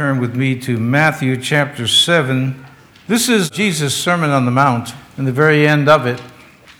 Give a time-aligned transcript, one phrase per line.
[0.00, 2.64] turn with me to Matthew chapter 7.
[3.06, 6.18] This is Jesus' Sermon on the Mount, and the very end of it.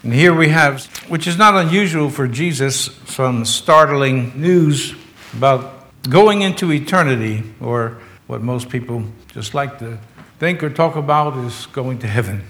[0.02, 4.94] And here we have, which is not unusual for Jesus, some startling news
[5.34, 9.98] about going into eternity, or what most people just like to
[10.38, 12.42] think or talk about is going to heaven.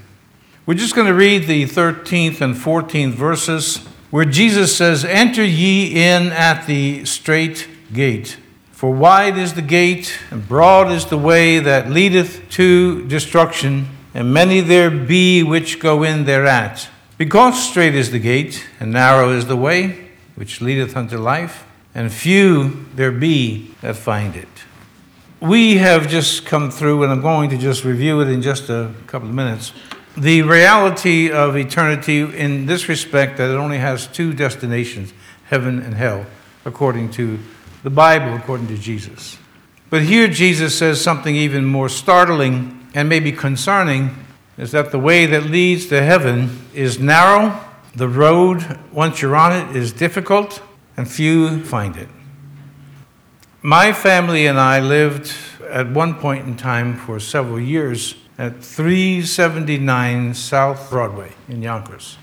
[0.67, 3.79] We're just going to read the 13th and 14th verses
[4.13, 8.39] where Jesus says, Enter ye in at the strait gate.
[8.81, 14.33] For wide is the gate, and broad is the way that leadeth to destruction, and
[14.33, 16.89] many there be which go in thereat.
[17.19, 22.11] Because strait is the gate, and narrow is the way which leadeth unto life, and
[22.11, 24.49] few there be that find it.
[25.41, 28.95] We have just come through, and I'm going to just review it in just a
[29.07, 29.75] couple of minutes.
[30.17, 35.13] The reality of eternity in this respect that it only has two destinations,
[35.51, 36.25] heaven and hell,
[36.65, 37.41] according to
[37.83, 39.39] the Bible according to Jesus.
[39.89, 44.15] But here Jesus says something even more startling and maybe concerning
[44.57, 47.59] is that the way that leads to heaven is narrow,
[47.95, 50.63] the road, once you're on it, is difficult,
[50.97, 52.09] and few find it.
[53.63, 55.33] My family and I lived
[55.69, 62.17] at one point in time for several years at 379 South Broadway in Yonkers.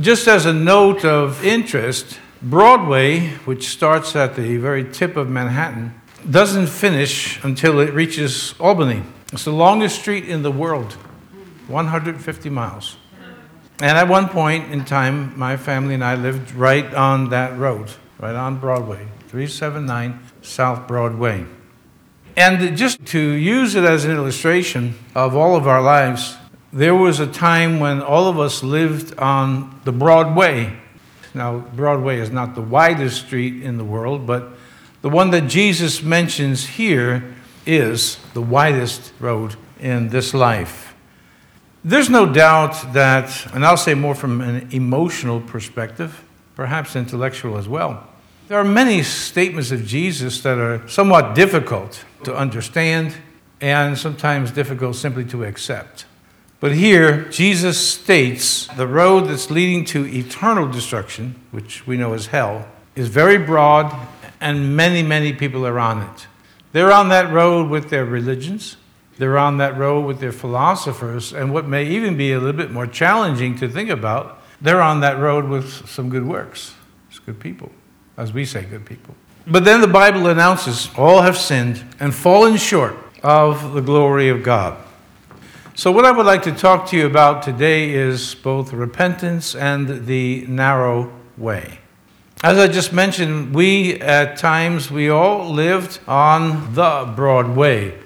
[0.00, 5.94] Just as a note of interest, Broadway, which starts at the very tip of Manhattan,
[6.30, 9.02] doesn't finish until it reaches Albany.
[9.30, 10.94] It's the longest street in the world,
[11.68, 12.96] 150 miles.
[13.82, 17.90] And at one point in time, my family and I lived right on that road,
[18.18, 21.44] right on Broadway, 379 South Broadway.
[22.36, 26.36] And just to use it as an illustration of all of our lives,
[26.72, 30.78] there was a time when all of us lived on the Broadway
[31.34, 34.50] now, Broadway is not the widest street in the world, but
[35.02, 37.34] the one that Jesus mentions here
[37.66, 40.94] is the widest road in this life.
[41.84, 46.22] There's no doubt that, and I'll say more from an emotional perspective,
[46.54, 48.06] perhaps intellectual as well.
[48.48, 53.14] There are many statements of Jesus that are somewhat difficult to understand
[53.60, 56.04] and sometimes difficult simply to accept.
[56.60, 62.26] But here, Jesus states the road that's leading to eternal destruction, which we know as
[62.26, 63.94] hell, is very broad,
[64.42, 66.26] and many, many people are on it.
[66.72, 68.76] They're on that road with their religions,
[69.16, 72.70] they're on that road with their philosophers, and what may even be a little bit
[72.70, 76.74] more challenging to think about, they're on that road with some good works.
[77.08, 77.72] It's good people,
[78.18, 79.14] as we say, good people.
[79.46, 84.42] But then the Bible announces all have sinned and fallen short of the glory of
[84.42, 84.76] God.
[85.80, 90.04] So, what I would like to talk to you about today is both repentance and
[90.04, 91.78] the narrow way.
[92.42, 97.98] As I just mentioned, we at times, we all lived on the broad way.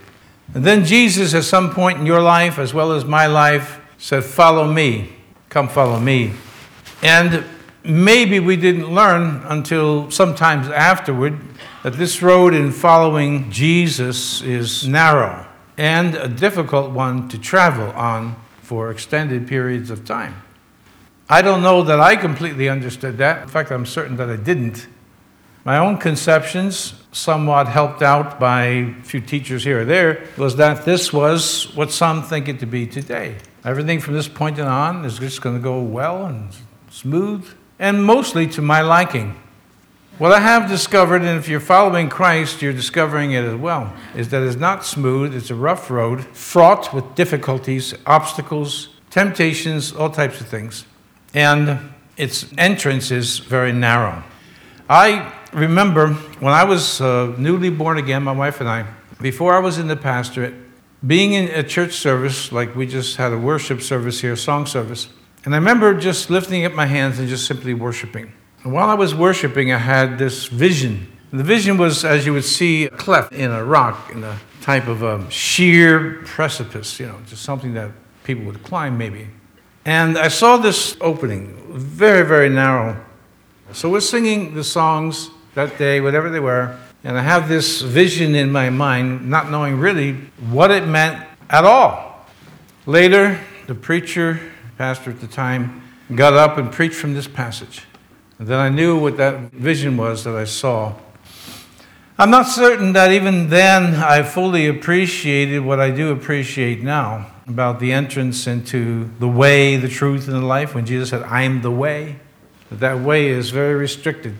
[0.54, 4.22] And then Jesus, at some point in your life, as well as my life, said,
[4.22, 5.12] Follow me.
[5.48, 6.34] Come follow me.
[7.02, 7.44] And
[7.82, 11.40] maybe we didn't learn until sometimes afterward
[11.82, 15.44] that this road in following Jesus is narrow
[15.76, 20.42] and a difficult one to travel on for extended periods of time.
[21.28, 23.42] I don't know that I completely understood that.
[23.42, 24.86] In fact, I'm certain that I didn't.
[25.64, 30.84] My own conceptions, somewhat helped out by a few teachers here or there, was that
[30.84, 33.36] this was what some think it to be today.
[33.64, 36.50] Everything from this point on is just going to go well and
[36.90, 37.48] smooth,
[37.78, 39.40] and mostly to my liking.
[40.16, 44.28] What I have discovered, and if you're following Christ, you're discovering it as well, is
[44.28, 50.40] that it's not smooth, it's a rough road, fraught with difficulties, obstacles, temptations, all types
[50.40, 50.86] of things.
[51.34, 54.22] And its entrance is very narrow.
[54.88, 58.86] I remember when I was uh, newly born again, my wife and I,
[59.20, 60.54] before I was in the pastorate,
[61.04, 64.66] being in a church service, like we just had a worship service here, a song
[64.66, 65.08] service,
[65.44, 68.32] and I remember just lifting up my hands and just simply worshiping.
[68.64, 71.06] And while I was worshiping, I had this vision.
[71.30, 74.38] And the vision was, as you would see, a cleft in a rock, in a
[74.62, 77.90] type of a sheer precipice, you know, just something that
[78.24, 79.28] people would climb maybe.
[79.84, 83.04] And I saw this opening, very, very narrow.
[83.72, 88.34] So we're singing the songs that day, whatever they were, and I have this vision
[88.34, 90.14] in my mind, not knowing really
[90.48, 92.26] what it meant at all.
[92.86, 94.40] Later, the preacher,
[94.78, 95.82] pastor at the time,
[96.14, 97.82] got up and preached from this passage.
[98.38, 100.94] And then I knew what that vision was that I saw.
[102.16, 107.80] I'm not certain that even then I fully appreciated what I do appreciate now about
[107.80, 110.74] the entrance into the way, the truth, and the life.
[110.74, 112.20] When Jesus said, I'm the way,
[112.70, 114.36] that, that way is very restricted.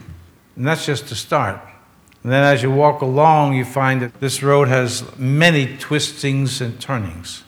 [0.56, 1.60] And that's just to start.
[2.22, 6.80] And then as you walk along, you find that this road has many twistings and
[6.80, 7.42] turnings.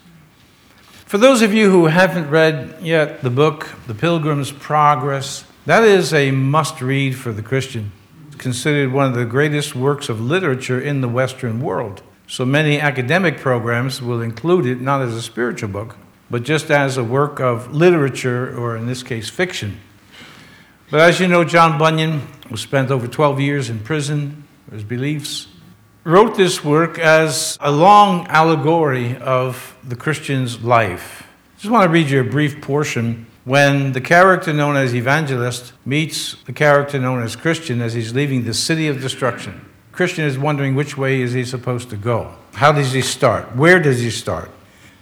[1.06, 6.14] For those of you who haven't read yet the book, The Pilgrim's Progress, that is
[6.14, 7.90] a must read for the Christian.
[8.28, 12.02] It's considered one of the greatest works of literature in the Western world.
[12.28, 15.96] So many academic programs will include it not as a spiritual book,
[16.30, 19.80] but just as a work of literature, or in this case, fiction.
[20.88, 24.84] But as you know, John Bunyan, who spent over 12 years in prison for his
[24.84, 25.48] beliefs,
[26.04, 31.26] wrote this work as a long allegory of the Christian's life.
[31.56, 35.72] I just want to read you a brief portion when the character known as evangelist
[35.86, 39.64] meets the character known as Christian as he's leaving the city of destruction.
[39.92, 42.34] Christian is wondering which way is he supposed to go?
[42.54, 43.54] How does he start?
[43.54, 44.50] Where does he start?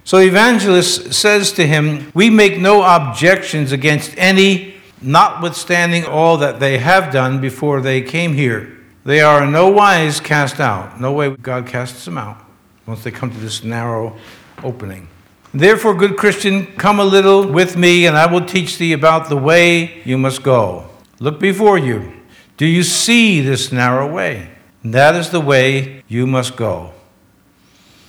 [0.04, 6.76] So evangelist says to him, We make no objections against any, notwithstanding all that they
[6.76, 8.78] have done before they came here.
[9.04, 11.00] They are in no wise cast out.
[11.00, 12.44] No way God casts them out
[12.84, 14.18] once they come to this narrow
[14.62, 15.08] opening.
[15.54, 19.36] Therefore, good Christian, come a little with me, and I will teach thee about the
[19.36, 20.90] way you must go.
[21.20, 22.12] Look before you.
[22.56, 24.50] Do you see this narrow way?
[24.82, 26.92] That is the way you must go.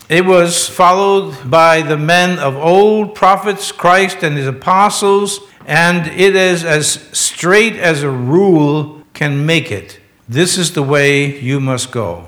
[0.09, 6.35] It was followed by the men of old, prophets, Christ, and his apostles, and it
[6.35, 9.99] is as straight as a rule can make it.
[10.27, 12.27] This is the way you must go.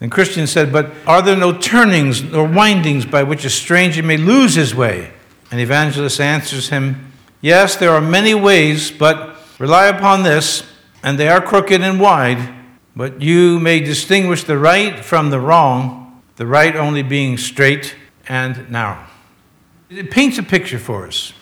[0.00, 4.16] And Christian said, But are there no turnings nor windings by which a stranger may
[4.16, 5.12] lose his way?
[5.50, 10.62] And evangelist answers him, Yes, there are many ways, but rely upon this,
[11.02, 12.54] and they are crooked and wide
[12.98, 17.94] but you may distinguish the right from the wrong, the right only being straight
[18.28, 18.98] and narrow.
[19.88, 21.32] It paints a picture for us.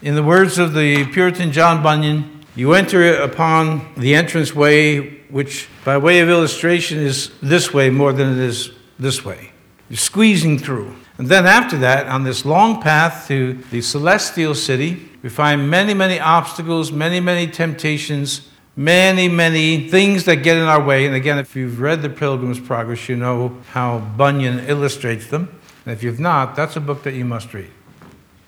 [0.00, 5.68] In the words of the Puritan John Bunyan, you enter upon the entrance way, which
[5.84, 9.52] by way of illustration is this way more than it is this way.
[9.88, 10.94] You're squeezing through.
[11.18, 15.94] And then after that, on this long path to the celestial city, we find many,
[15.94, 21.06] many obstacles, many, many temptations, many, many things that get in our way.
[21.06, 25.60] And again, if you've read The Pilgrim's Progress, you know how Bunyan illustrates them.
[25.84, 27.70] And if you've not, that's a book that you must read.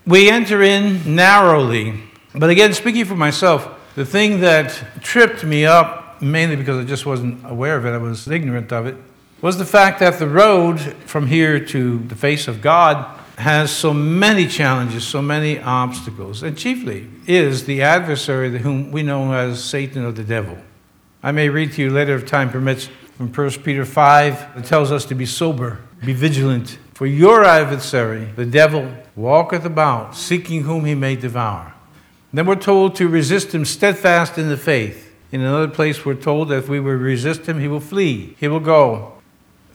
[0.06, 2.00] We enter in narrowly.
[2.34, 7.06] But again, speaking for myself, the thing that tripped me up, mainly because I just
[7.06, 8.96] wasn't aware of it, I was ignorant of it,
[9.40, 13.92] was the fact that the road from here to the face of God has so
[13.92, 20.04] many challenges, so many obstacles, and chiefly is the adversary whom we know as Satan
[20.04, 20.56] or the devil.
[21.22, 24.58] I may read to you later if time permits from 1 Peter 5.
[24.58, 30.14] It tells us to be sober, be vigilant, for your adversary, the devil, walketh about,
[30.14, 31.73] seeking whom he may devour.
[32.34, 35.14] Then we're told to resist him steadfast in the faith.
[35.30, 38.48] In another place, we're told that if we will resist him, he will flee, he
[38.48, 39.12] will go.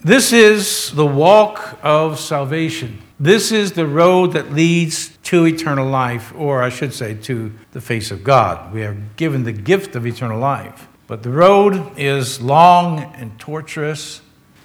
[0.02, 3.00] This is the walk of salvation.
[3.18, 7.80] This is the road that leads to eternal life, or I should say, to the
[7.80, 8.74] face of God.
[8.74, 10.86] We are given the gift of eternal life.
[11.06, 14.20] But the road is long and tortuous,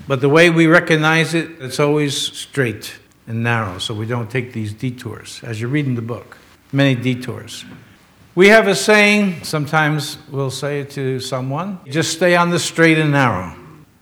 [0.05, 4.51] but the way we recognize it, it's always straight and narrow, so we don't take
[4.51, 5.39] these detours.
[5.43, 6.35] As you're reading the book,
[6.73, 7.63] many detours.
[8.35, 12.97] We have a saying, sometimes we'll say it to someone just stay on the straight
[12.97, 13.55] and narrow.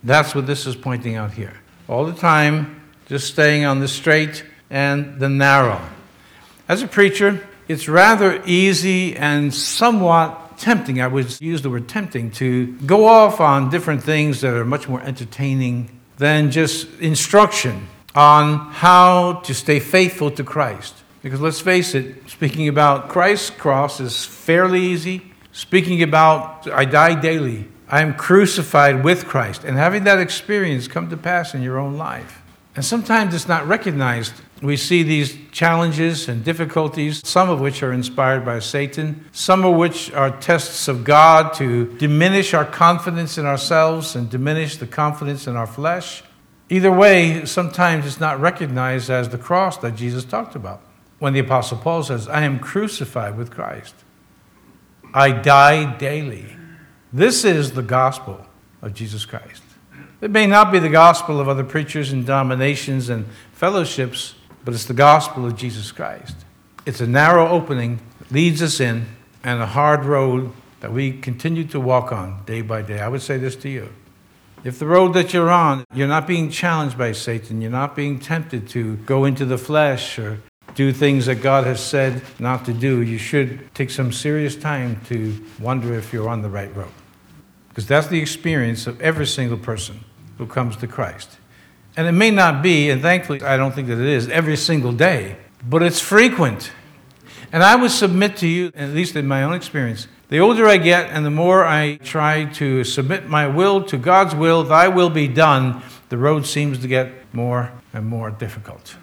[0.04, 1.54] That's what this is pointing out here.
[1.88, 5.80] All the time, just staying on the straight and the narrow.
[6.68, 11.00] As a preacher, it's rather easy and somewhat tempting.
[11.00, 14.90] I would use the word tempting to go off on different things that are much
[14.90, 21.03] more entertaining than just instruction on how to stay faithful to Christ.
[21.24, 25.34] Because let's face it, speaking about Christ's cross is fairly easy.
[25.52, 29.64] Speaking about I die daily, I am crucified with Christ.
[29.64, 32.44] And having that experience come to pass in your own life
[32.76, 34.34] and sometimes it's not recognized.
[34.62, 39.76] We see these challenges and difficulties, some of which are inspired by Satan, some of
[39.76, 45.46] which are tests of God to diminish our confidence in ourselves and diminish the confidence
[45.46, 46.24] in our flesh.
[46.70, 50.82] Either way, sometimes it's not recognized as the cross that Jesus talked about.
[51.24, 53.96] When the Apostle Paul says, I am crucified with Christ,
[55.14, 56.48] I die daily.
[57.14, 58.46] This is the gospel
[58.82, 59.64] of Jesus Christ.
[60.20, 64.84] It may not be the gospel of other preachers and denominations and fellowships, but it's
[64.84, 66.36] the gospel of Jesus Christ.
[66.86, 69.06] It's a narrow opening that leads us in
[69.46, 70.52] and a hard road
[70.82, 73.00] that we continue to walk on day by day.
[73.00, 73.94] I would say this to you.
[74.66, 78.20] If the road that you're on, you're not being challenged by Satan, you're not being
[78.20, 80.42] tempted to go into the flesh or
[80.76, 85.00] do things that God has said not to do, you should take some serious time
[85.10, 86.92] to wonder if you're on the right road.
[87.74, 90.02] because that's the experience of every single person
[90.38, 91.38] who comes to Christ.
[91.98, 94.92] And it may not be, and thankfully I don't think that it is, every single
[94.92, 95.38] day,
[95.68, 96.72] but it's frequent.
[97.52, 100.78] And I would submit to you, at least in my own experience, the older I
[100.78, 105.10] get and the more I try to submit my will to God's will, thy will
[105.10, 108.96] be done, the road seems to get more and more difficult.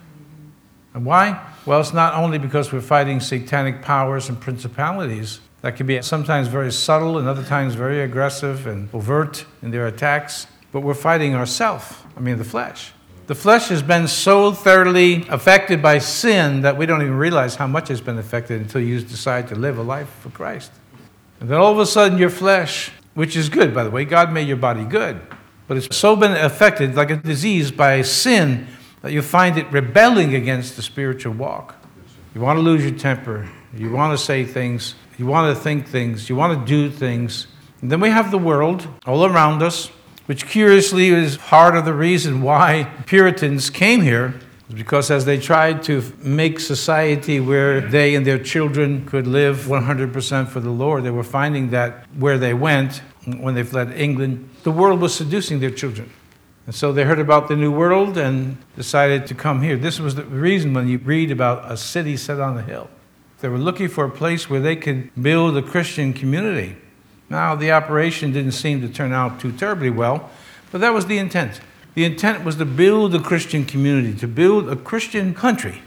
[0.95, 1.41] And why?
[1.67, 6.49] Well, it's not only because we're fighting satanic powers and principalities that can be sometimes
[6.49, 11.35] very subtle and other times very aggressive and overt in their attacks, but we're fighting
[11.35, 12.93] ourselves, I mean, the flesh.
[13.27, 17.69] The flesh has been so thoroughly affected by sin that we don't even realize how
[17.69, 20.73] much it's been affected until you decide to live a life for Christ.
[21.39, 24.33] And then all of a sudden, your flesh, which is good, by the way, God
[24.33, 25.21] made your body good,
[25.69, 28.67] but it's so been affected like a disease by sin
[29.03, 31.77] that you find it rebelling against the spiritual walk.
[32.35, 33.49] You want to lose your temper.
[33.75, 34.95] You want to say things.
[35.19, 36.29] You want to think things.
[36.29, 37.47] You want to do things.
[37.81, 39.89] And then we have the world all around us,
[40.27, 44.35] which curiously is part of the reason why Puritans came here.
[44.73, 50.49] Because as they tried to make society where they and their children could live 100%
[50.49, 53.03] for the Lord, they were finding that where they went,
[53.39, 56.11] when they fled England, the world was seducing their children.
[56.67, 59.77] And so they heard about the New World and decided to come here.
[59.77, 62.89] This was the reason when you read about a city set on a hill.
[63.41, 66.77] They were looking for a place where they could build a Christian community.
[67.29, 70.31] Now, the operation didn't seem to turn out too terribly well,
[70.71, 71.61] but that was the intent.
[71.95, 75.83] The intent was to build a Christian community, to build a Christian country.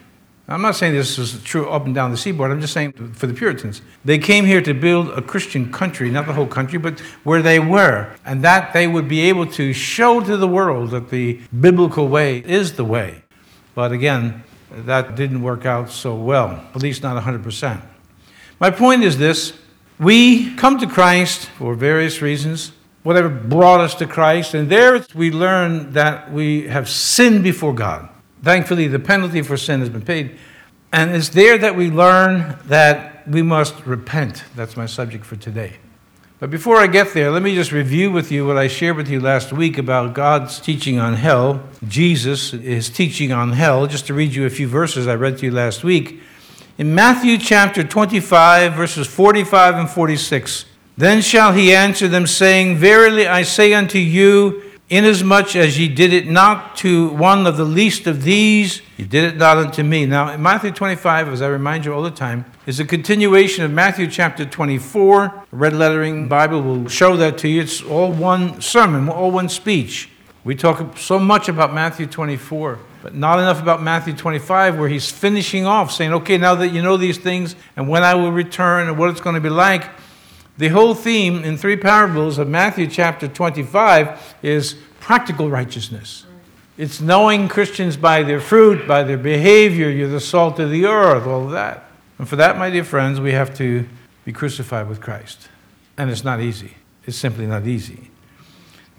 [0.47, 2.51] I'm not saying this is true up and down the seaboard.
[2.51, 3.81] I'm just saying for the Puritans.
[4.03, 7.59] They came here to build a Christian country, not the whole country, but where they
[7.59, 8.13] were.
[8.25, 12.39] And that they would be able to show to the world that the biblical way
[12.39, 13.23] is the way.
[13.73, 17.81] But again, that didn't work out so well, at least not 100%.
[18.59, 19.53] My point is this
[19.97, 22.73] we come to Christ for various reasons,
[23.03, 28.09] whatever brought us to Christ, and there we learn that we have sinned before God.
[28.43, 30.37] Thankfully, the penalty for sin has been paid.
[30.91, 34.43] And it's there that we learn that we must repent.
[34.55, 35.77] That's my subject for today.
[36.39, 39.09] But before I get there, let me just review with you what I shared with
[39.09, 41.63] you last week about God's teaching on hell.
[41.87, 43.87] Jesus is teaching on hell.
[43.87, 46.19] Just to read you a few verses I read to you last week.
[46.77, 50.65] In Matthew chapter 25, verses 45 and 46,
[50.97, 56.13] then shall he answer them, saying, Verily I say unto you, Inasmuch as ye did
[56.13, 60.05] it not to one of the least of these, ye did it not unto me.
[60.05, 63.71] Now, in Matthew 25, as I remind you all the time, is a continuation of
[63.71, 65.23] Matthew chapter 24.
[65.25, 67.61] A red lettering Bible will show that to you.
[67.61, 70.11] It's all one sermon, all one speech.
[70.43, 75.09] We talk so much about Matthew 24, but not enough about Matthew 25, where he's
[75.09, 78.87] finishing off, saying, Okay, now that you know these things, and when I will return,
[78.87, 79.89] and what it's going to be like,
[80.57, 86.25] the whole theme in three parables of Matthew chapter 25 is practical righteousness.
[86.77, 89.89] It's knowing Christians by their fruit, by their behavior.
[89.89, 91.85] You're the salt of the earth, all of that.
[92.19, 93.87] And for that, my dear friends, we have to
[94.25, 95.49] be crucified with Christ.
[95.97, 96.75] And it's not easy.
[97.05, 98.11] It's simply not easy.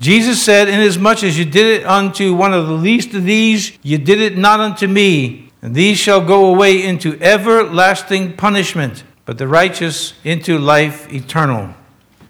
[0.01, 3.99] Jesus said, Inasmuch as you did it unto one of the least of these, you
[3.99, 5.53] did it not unto me.
[5.63, 11.75] And these shall go away into everlasting punishment but the righteous into life eternal.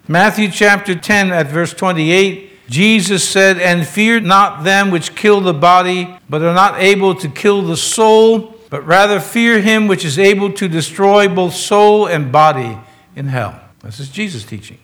[0.07, 5.53] Matthew chapter 10 at verse 28, Jesus said, And fear not them which kill the
[5.53, 10.17] body, but are not able to kill the soul, but rather fear him which is
[10.19, 12.77] able to destroy both soul and body
[13.15, 13.59] in hell.
[13.81, 14.77] This is Jesus teaching.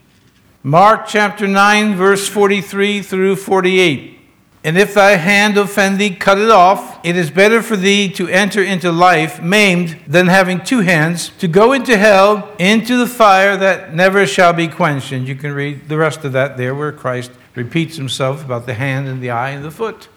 [0.63, 4.20] Mark chapter 9, verse 43 through 48.
[4.63, 6.99] And if thy hand offend thee, cut it off.
[7.03, 11.47] It is better for thee to enter into life maimed than having two hands, to
[11.47, 15.11] go into hell, into the fire that never shall be quenched.
[15.11, 18.75] And you can read the rest of that there, where Christ repeats himself about the
[18.75, 20.07] hand and the eye and the foot.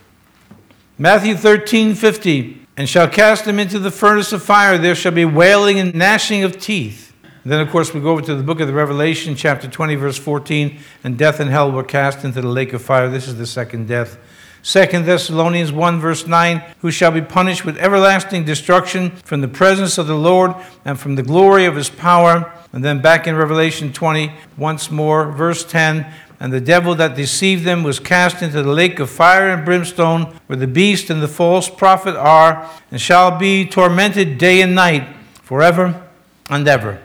[0.98, 2.60] Matthew 13, 50.
[2.76, 4.76] And shall cast them into the furnace of fire.
[4.76, 7.12] There shall be wailing and gnashing of teeth.
[7.44, 9.94] And then, of course, we go over to the book of the Revelation, chapter 20,
[9.94, 10.78] verse 14.
[11.04, 13.08] And death and hell were cast into the lake of fire.
[13.08, 14.18] This is the second death.
[14.64, 19.98] 2 Thessalonians 1, verse 9, who shall be punished with everlasting destruction from the presence
[19.98, 20.54] of the Lord
[20.86, 22.50] and from the glory of his power.
[22.72, 27.64] And then back in Revelation 20, once more, verse 10, and the devil that deceived
[27.64, 31.28] them was cast into the lake of fire and brimstone, where the beast and the
[31.28, 35.06] false prophet are, and shall be tormented day and night
[35.42, 36.08] forever
[36.48, 37.02] and ever.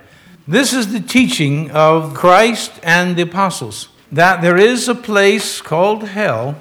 [0.47, 6.03] This is the teaching of Christ and the apostles that there is a place called
[6.03, 6.55] hell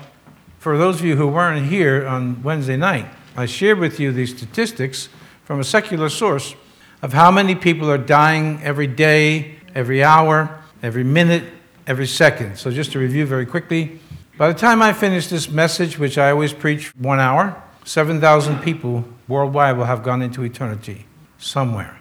[0.58, 4.36] for those of you who weren't here on Wednesday night, I shared with you these
[4.36, 5.08] statistics
[5.44, 6.54] from a secular source
[7.00, 11.44] of how many people are dying every day, every hour, every minute,
[11.86, 12.58] every second.
[12.58, 14.00] So, just to review very quickly,
[14.36, 19.04] by the time I finish this message, which I always preach one hour, 7,000 people
[19.28, 21.06] worldwide will have gone into eternity
[21.38, 21.98] somewhere.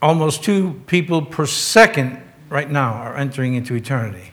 [0.00, 4.32] Almost two people per second right now are entering into eternity.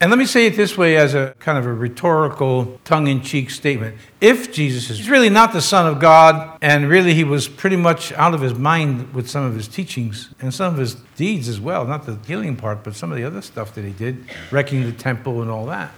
[0.00, 3.20] And let me say it this way as a kind of a rhetorical, tongue in
[3.20, 3.96] cheek statement.
[4.20, 8.12] If Jesus is really not the Son of God, and really he was pretty much
[8.12, 11.58] out of his mind with some of his teachings and some of his deeds as
[11.58, 14.84] well, not the healing part, but some of the other stuff that he did, wrecking
[14.84, 15.92] the temple and all that,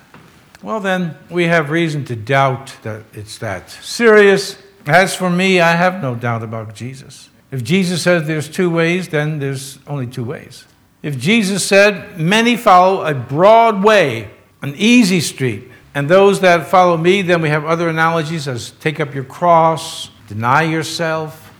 [0.62, 4.56] well, then we have reason to doubt that it's that serious.
[4.86, 7.28] As for me, I have no doubt about Jesus.
[7.50, 10.64] If Jesus says there's two ways, then there's only two ways.
[11.02, 14.30] If Jesus said, Many follow a broad way,
[14.62, 19.00] an easy street, and those that follow me, then we have other analogies as take
[19.00, 21.52] up your cross, deny yourself.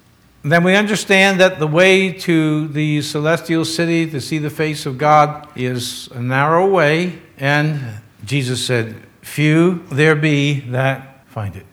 [0.43, 4.97] then we understand that the way to the celestial city to see the face of
[4.97, 11.67] God is a narrow way, and Jesus said, Few there be that find it.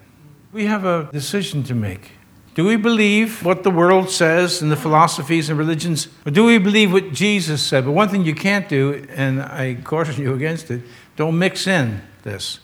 [0.52, 2.17] We have a decision to make.
[2.58, 6.58] Do we believe what the world says and the philosophies and religions, or do we
[6.58, 7.86] believe what Jesus said?
[7.86, 10.82] But one thing you can't do, and I caution you against it,
[11.16, 12.60] don't mix in this.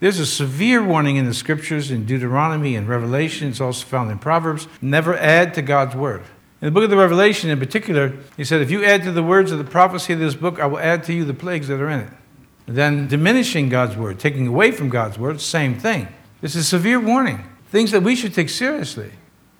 [0.00, 4.18] There's a severe warning in the scriptures in Deuteronomy and Revelation, it's also found in
[4.18, 6.22] Proverbs never add to God's word.
[6.62, 9.22] In the book of the Revelation in particular, he said, If you add to the
[9.22, 11.78] words of the prophecy of this book, I will add to you the plagues that
[11.78, 12.12] are in it.
[12.64, 16.08] Then diminishing God's word, taking away from God's word, same thing.
[16.40, 17.44] This is a severe warning.
[17.68, 19.10] Things that we should take seriously.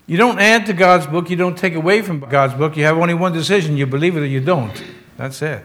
[0.07, 2.77] You don't add to God's book, you don't take away from God's book.
[2.77, 4.83] You have only one decision you believe it or you don't.
[5.17, 5.65] That's it.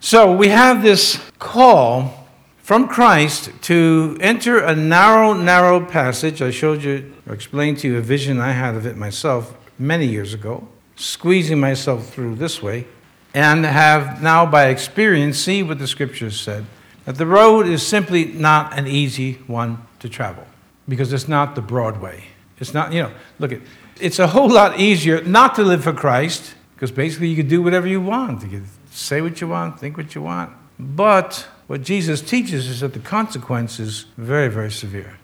[0.00, 2.26] So we have this call
[2.58, 6.42] from Christ to enter a narrow, narrow passage.
[6.42, 10.06] I showed you, or explained to you a vision I had of it myself many
[10.06, 12.86] years ago, squeezing myself through this way,
[13.34, 16.64] and have now by experience seen what the scriptures said
[17.04, 20.46] that the road is simply not an easy one to travel
[20.88, 22.24] because it's not the broad way.
[22.60, 23.60] It's not, you know, look at
[24.00, 27.62] it's a whole lot easier not to live for Christ because basically you can do
[27.62, 28.42] whatever you want.
[28.42, 30.52] You can say what you want, think what you want.
[30.78, 35.18] But what Jesus teaches is that the consequence is very, very severe.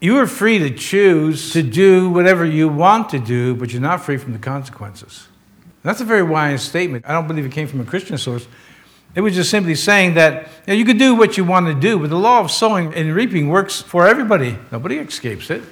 [0.00, 4.02] You are free to choose to do whatever you want to do, but you're not
[4.02, 5.28] free from the consequences.
[5.82, 7.04] That's a very wise statement.
[7.06, 8.46] I don't believe it came from a Christian source.
[9.14, 11.74] It was just simply saying that you, know, you could do what you want to
[11.74, 14.58] do, but the law of sowing and reaping works for everybody.
[14.70, 15.62] Nobody escapes it.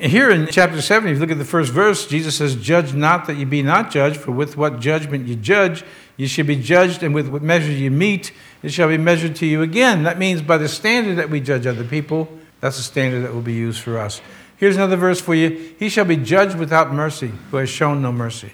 [0.00, 3.26] Here in chapter 7, if you look at the first verse, Jesus says, Judge not
[3.26, 5.82] that you be not judged, for with what judgment you judge,
[6.16, 8.30] you shall be judged, and with what measure you meet,
[8.62, 10.04] it shall be measured to you again.
[10.04, 12.28] That means by the standard that we judge other people,
[12.60, 14.20] that's the standard that will be used for us.
[14.56, 18.12] Here's another verse for you He shall be judged without mercy, who has shown no
[18.12, 18.52] mercy.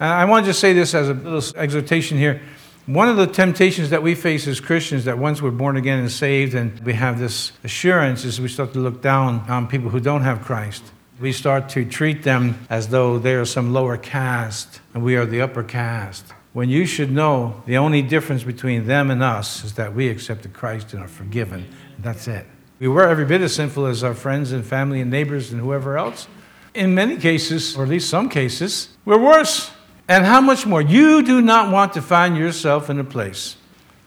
[0.00, 2.40] And I want to just say this as a little exhortation here.
[2.88, 6.10] One of the temptations that we face as Christians, that once we're born again and
[6.10, 10.00] saved and we have this assurance, is we start to look down on people who
[10.00, 10.82] don't have Christ.
[11.20, 15.26] We start to treat them as though they are some lower caste and we are
[15.26, 16.32] the upper caste.
[16.54, 20.54] When you should know the only difference between them and us is that we accepted
[20.54, 21.68] Christ and are forgiven.
[21.98, 22.46] That's it.
[22.78, 25.98] We were every bit as sinful as our friends and family and neighbors and whoever
[25.98, 26.26] else.
[26.72, 29.72] In many cases, or at least some cases, we're worse.
[30.08, 30.80] And how much more?
[30.80, 33.56] You do not want to find yourself in a place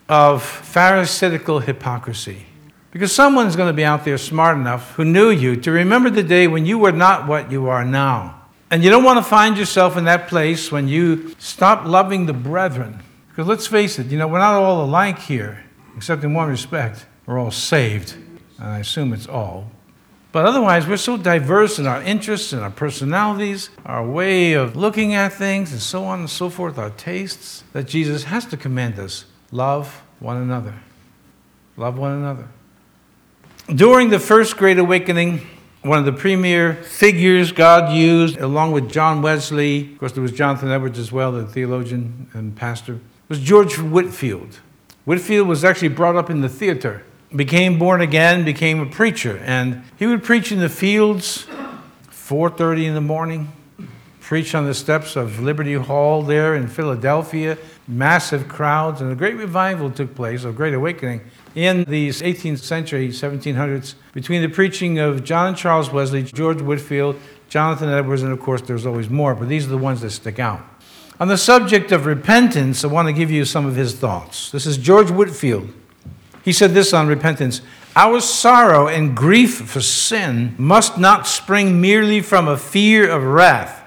[0.08, 2.46] of pharisaical hypocrisy.
[2.90, 6.22] Because someone's going to be out there smart enough who knew you to remember the
[6.22, 8.42] day when you were not what you are now.
[8.70, 12.32] And you don't want to find yourself in that place when you stop loving the
[12.32, 13.00] brethren.
[13.28, 15.64] Because let's face it, you know, we're not all alike here,
[15.96, 17.06] except in one respect.
[17.24, 18.14] We're all saved.
[18.58, 19.70] And I assume it's all.
[20.32, 25.12] But otherwise, we're so diverse in our interests and our personalities, our way of looking
[25.12, 28.98] at things, and so on and so forth, our tastes, that Jesus has to command
[28.98, 30.74] us love one another.
[31.76, 32.48] Love one another.
[33.74, 35.46] During the first Great Awakening,
[35.82, 40.32] one of the premier figures God used, along with John Wesley, of course, there was
[40.32, 44.60] Jonathan Edwards as well, the theologian and pastor, was George Whitefield.
[45.04, 49.82] Whitefield was actually brought up in the theater became born again, became a preacher, and
[49.96, 51.46] he would preach in the fields,
[52.10, 53.52] 4:30 in the morning,
[54.20, 59.36] preach on the steps of Liberty Hall there in Philadelphia, massive crowds, and a great
[59.36, 61.20] revival took place, a great awakening
[61.54, 67.16] in the 18th century, 1700s, between the preaching of John Charles Wesley, George Whitefield,
[67.48, 70.38] Jonathan Edwards, and of course there's always more, but these are the ones that stick
[70.38, 70.60] out.
[71.20, 74.50] On the subject of repentance, I want to give you some of his thoughts.
[74.50, 75.68] This is George Whitefield.
[76.42, 77.62] He said this on repentance
[77.94, 83.80] Our sorrow and grief for sin must not spring merely from a fear of wrath.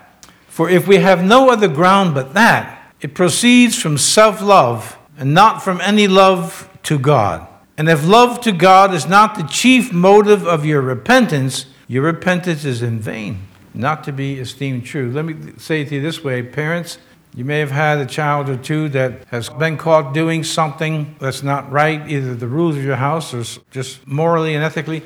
[0.47, 5.33] For if we have no other ground but that, it proceeds from self love and
[5.33, 7.47] not from any love to God.
[7.77, 12.63] And if love to God is not the chief motive of your repentance, your repentance
[12.63, 13.41] is in vain,
[13.73, 15.11] not to be esteemed true.
[15.11, 16.97] Let me say it to you this way parents,
[17.35, 21.43] you may have had a child or two that has been caught doing something that's
[21.43, 25.03] not right, either the rules of your house or just morally and ethically,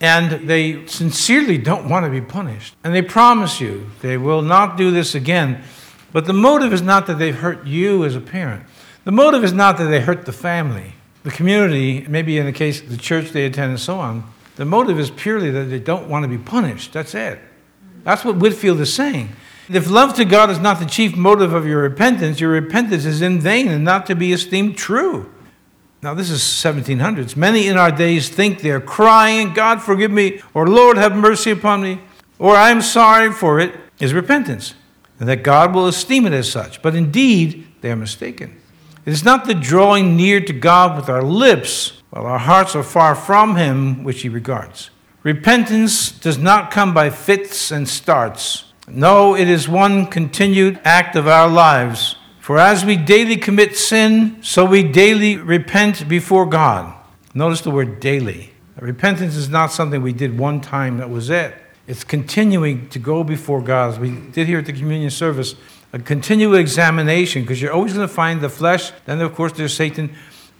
[0.00, 2.76] and they sincerely don't want to be punished.
[2.84, 5.62] And they promise you they will not do this again.
[6.12, 8.64] But the motive is not that they've hurt you as a parent.
[9.04, 10.92] The motive is not that they hurt the family,
[11.24, 14.24] the community, maybe in the case of the church they attend and so on.
[14.56, 16.92] The motive is purely that they don't want to be punished.
[16.92, 17.40] That's it.
[18.04, 19.30] That's what Whitefield is saying.
[19.74, 23.22] If love to God is not the chief motive of your repentance, your repentance is
[23.22, 25.32] in vain and not to be esteemed true.
[26.02, 27.36] Now, this is 1700s.
[27.36, 31.80] Many in our days think they're crying, God forgive me, or Lord have mercy upon
[31.80, 32.00] me,
[32.38, 34.74] or I'm sorry for it, is repentance,
[35.20, 36.82] and that God will esteem it as such.
[36.82, 38.60] But indeed, they are mistaken.
[39.06, 42.82] It is not the drawing near to God with our lips while our hearts are
[42.82, 44.90] far from Him which He regards.
[45.22, 48.71] Repentance does not come by fits and starts.
[48.88, 54.42] No, it is one continued act of our lives for as we daily commit sin,
[54.42, 56.92] so we daily repent before God.
[57.34, 58.52] Notice the word daily.
[58.80, 61.54] Repentance is not something we did one time, that was it.
[61.86, 63.92] It's continuing to go before God.
[63.92, 65.54] As we did here at the communion service,
[65.92, 68.90] a continual examination, because you're always going to find the flesh.
[69.04, 70.12] Then, of course, there's Satan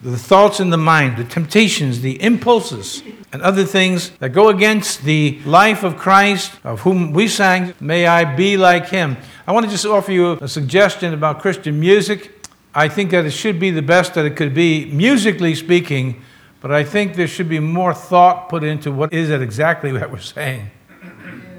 [0.03, 5.05] the thoughts in the mind, the temptations, the impulses, and other things that go against
[5.05, 9.17] the life of Christ, of whom we sang, May I be like him.
[9.47, 12.33] I want to just offer you a suggestion about Christian music.
[12.75, 16.23] I think that it should be the best that it could be, musically speaking,
[16.61, 20.11] but I think there should be more thought put into what is it exactly that
[20.11, 20.71] we're saying.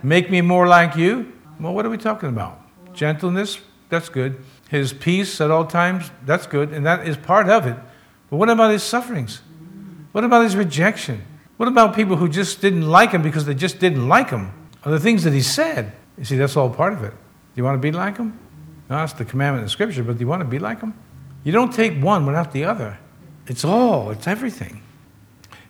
[0.01, 1.31] Make me more like you?
[1.61, 2.59] Well, what are we talking about?
[2.93, 3.59] Gentleness?
[3.87, 4.43] That's good.
[4.69, 6.11] His peace at all times?
[6.25, 6.73] That's good.
[6.73, 7.77] And that is part of it.
[8.33, 9.43] But what about his sufferings?
[10.11, 11.23] What about his rejection?
[11.57, 14.51] What about people who just didn't like him because they just didn't like him?
[14.83, 15.93] Or the things that he said?
[16.17, 17.11] You see, that's all part of it.
[17.11, 17.15] Do
[17.53, 18.39] you want to be like him?
[18.89, 20.95] No, that's the commandment in Scripture, but do you want to be like him?
[21.43, 22.97] You don't take one without the other.
[23.45, 24.81] It's all, it's everything.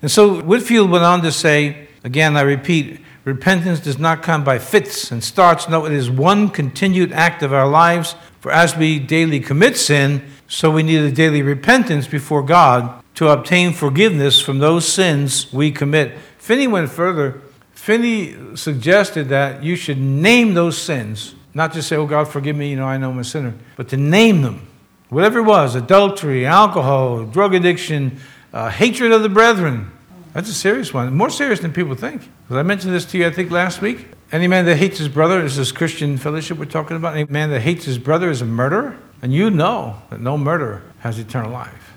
[0.01, 4.57] And so Whitefield went on to say, again, I repeat, repentance does not come by
[4.57, 5.67] fits and starts.
[5.67, 8.15] No, it is one continued act of our lives.
[8.39, 13.27] For as we daily commit sin, so we need a daily repentance before God to
[13.29, 16.15] obtain forgiveness from those sins we commit.
[16.37, 17.41] Finney went further.
[17.71, 22.69] Finney suggested that you should name those sins, not just say, Oh God, forgive me,
[22.69, 24.67] you know, I know I'm a sinner, but to name them.
[25.09, 28.19] Whatever it was adultery, alcohol, drug addiction,
[28.53, 29.89] uh, hatred of the brethren.
[30.33, 32.21] That's a serious one, more serious than people think.
[32.43, 34.05] Because I mentioned this to you, I think, last week.
[34.31, 37.15] Any man that hates his brother is this Christian fellowship we're talking about.
[37.15, 38.99] Any man that hates his brother is a murderer.
[39.23, 41.93] And you know that no murderer has eternal life.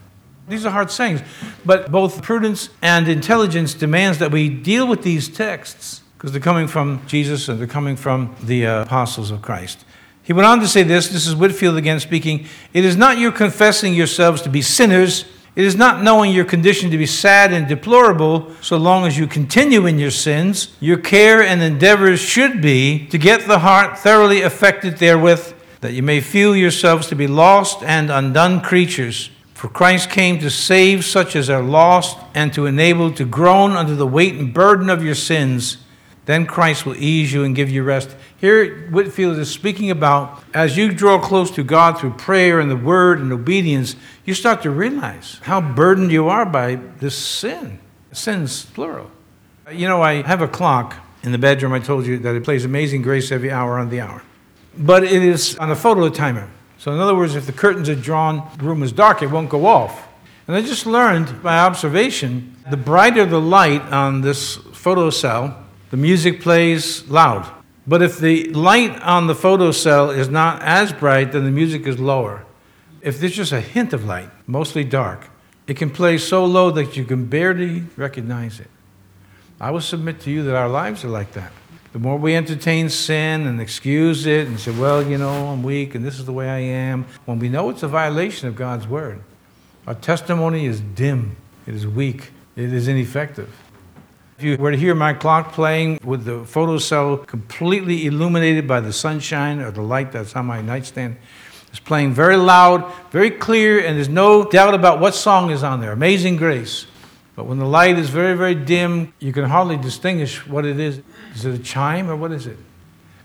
[0.49, 1.23] These are hard sayings,
[1.65, 6.69] but both prudence and intelligence demands that we deal with these texts because they're coming
[6.69, 9.85] from Jesus and they're coming from the uh, apostles of Christ.
[10.23, 12.47] He went on to say this this is Whitefield again speaking.
[12.73, 15.25] It is not your confessing yourselves to be sinners,
[15.57, 19.27] it is not knowing your condition to be sad and deplorable so long as you
[19.27, 20.77] continue in your sins.
[20.79, 26.03] Your care and endeavors should be to get the heart thoroughly affected therewith that you
[26.03, 29.31] may feel yourselves to be lost and undone creatures.
[29.55, 33.95] For Christ came to save such as are lost and to enable to groan under
[33.95, 35.79] the weight and burden of your sins.
[36.27, 38.15] Then Christ will ease you and give you rest.
[38.37, 42.77] Here, Whitefield is speaking about as you draw close to God through prayer and the
[42.77, 47.79] word and obedience, you start to realize how burdened you are by this sin.
[48.12, 49.11] Sins, plural.
[49.71, 51.73] You know, I have a clock in the bedroom.
[51.73, 54.23] I told you that it plays Amazing Grace every hour on the hour
[54.79, 56.49] but it is on a photo timer.
[56.79, 59.49] So, in other words, if the curtains are drawn, the room is dark, it won't
[59.49, 60.07] go off.
[60.47, 65.97] And I just learned by observation the brighter the light on this photo cell, the
[65.97, 67.51] music plays loud.
[67.87, 71.87] But if the light on the photo cell is not as bright, then the music
[71.87, 72.45] is lower.
[73.01, 75.29] If there's just a hint of light, mostly dark,
[75.67, 78.71] it can play so low that you can barely recognize it.
[79.61, 81.53] I will submit to you that our lives are like that.
[81.97, 85.95] The more we entertain sin and excuse it and say, well, you know, I'm weak
[85.95, 88.87] and this is the way I am, when we know it's a violation of God's
[88.87, 89.23] word,
[89.87, 93.49] our testimony is dim, it is weak, it is ineffective.
[94.37, 98.93] If you were to hear my clock playing with the photocell completely illuminated by the
[98.93, 101.17] sunshine or the light that's on my nightstand,
[101.71, 105.81] it's playing very loud, very clear, and there's no doubt about what song is on
[105.81, 105.93] there.
[105.93, 106.89] Amazing Grace.
[107.37, 111.01] But when the light is very, very dim, you can hardly distinguish what it is.
[111.37, 112.57] Is it a chime or what is it?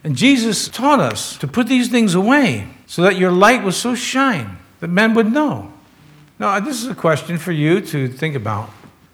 [0.03, 3.95] And Jesus taught us to put these things away so that your light would so
[3.95, 5.71] shine that men would know.
[6.37, 8.69] Now, this is a question for you to think about.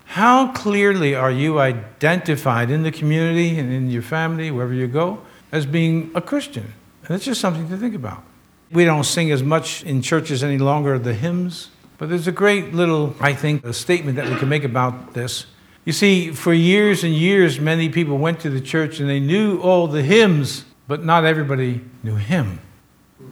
[0.05, 5.19] How clearly are you identified in the community and in your family, wherever you go,
[5.51, 6.73] as being a Christian?
[7.03, 8.23] And it's just something to think about.
[8.71, 12.73] We don't sing as much in churches any longer, the hymns, but there's a great
[12.73, 15.45] little, I think, a statement that we can make about this.
[15.87, 19.61] You see, for years and years, many people went to the church and they knew
[19.61, 22.59] all the hymns, but not everybody knew him.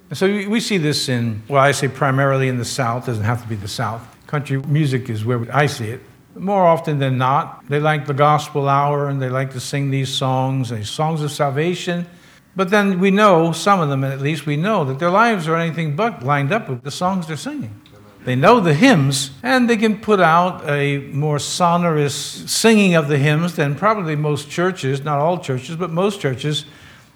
[0.10, 3.42] And so we see this in, well, I say primarily in the South, doesn't have
[3.42, 4.02] to be the South.
[4.26, 6.00] Country music is where I see it.
[6.34, 10.08] More often than not, they like the gospel hour and they like to sing these
[10.08, 12.08] songs, these songs of salvation.
[12.56, 15.58] But then we know, some of them at least, we know that their lives are
[15.58, 17.82] anything but lined up with the songs they're singing.
[18.26, 23.20] They know the hymns, and they can put out a more sonorous singing of the
[23.20, 26.66] hymns than probably most churches, not all churches, but most churches,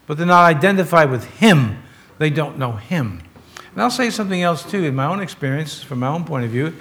[0.05, 1.81] but they're not identified with Him.
[2.19, 3.23] They don't know Him.
[3.73, 6.51] And I'll say something else too, in my own experience, from my own point of
[6.51, 6.75] view.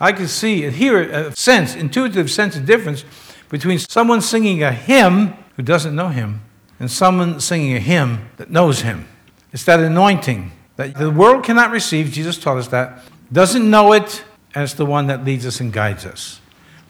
[0.00, 3.04] I can see and hear a sense, intuitive sense of difference
[3.48, 6.40] between someone singing a hymn who doesn't know Him
[6.78, 9.08] and someone singing a hymn that knows Him.
[9.52, 12.12] It's that anointing that the world cannot receive.
[12.12, 16.04] Jesus taught us that doesn't know it, as the one that leads us and guides
[16.04, 16.40] us.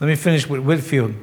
[0.00, 1.14] Let me finish with Whitefield.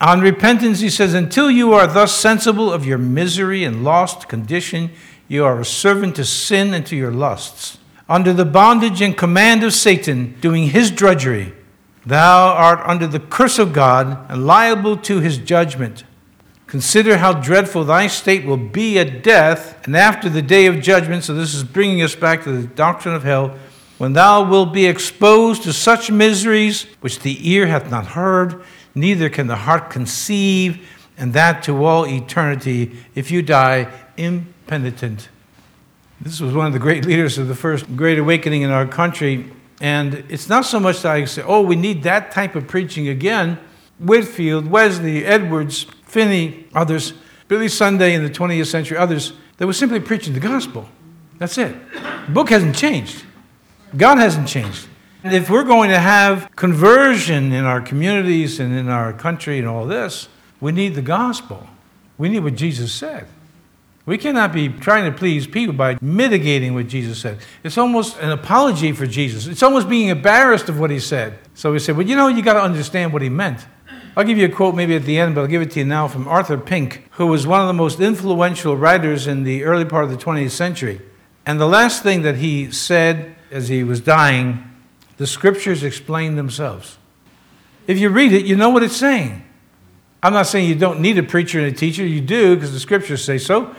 [0.00, 4.90] On repentance, he says, Until you are thus sensible of your misery and lost condition,
[5.26, 7.78] you are a servant to sin and to your lusts.
[8.08, 11.52] Under the bondage and command of Satan, doing his drudgery,
[12.06, 16.04] thou art under the curse of God and liable to his judgment.
[16.68, 21.24] Consider how dreadful thy state will be at death and after the day of judgment.
[21.24, 23.56] So, this is bringing us back to the doctrine of hell
[23.98, 28.62] when thou wilt be exposed to such miseries which the ear hath not heard,
[28.94, 35.28] neither can the heart conceive, and that to all eternity, if you die impenitent.
[36.20, 39.50] This was one of the great leaders of the first great awakening in our country.
[39.80, 43.08] And it's not so much that I say, oh, we need that type of preaching
[43.08, 43.58] again.
[43.98, 47.14] Whitefield, Wesley, Edwards, Finney, others,
[47.48, 50.88] Billy Sunday in the 20th century, others, they were simply preaching the gospel.
[51.38, 51.74] That's it.
[51.92, 53.24] The book hasn't changed.
[53.96, 54.86] God hasn't changed.
[55.24, 59.66] And if we're going to have conversion in our communities and in our country and
[59.66, 60.28] all this,
[60.60, 61.66] we need the gospel.
[62.16, 63.26] We need what Jesus said.
[64.06, 67.38] We cannot be trying to please people by mitigating what Jesus said.
[67.62, 69.46] It's almost an apology for Jesus.
[69.46, 71.38] It's almost being embarrassed of what he said.
[71.54, 73.66] So we say, well, you know, you got to understand what he meant.
[74.16, 75.84] I'll give you a quote maybe at the end, but I'll give it to you
[75.84, 79.84] now from Arthur Pink, who was one of the most influential writers in the early
[79.84, 81.00] part of the 20th century.
[81.44, 84.64] And the last thing that he said as he was dying,
[85.16, 86.98] the scriptures explain themselves.
[87.86, 89.44] If you read it, you know what it's saying.
[90.22, 92.80] I'm not saying you don't need a preacher and a teacher, you do because the
[92.80, 93.74] scriptures say so.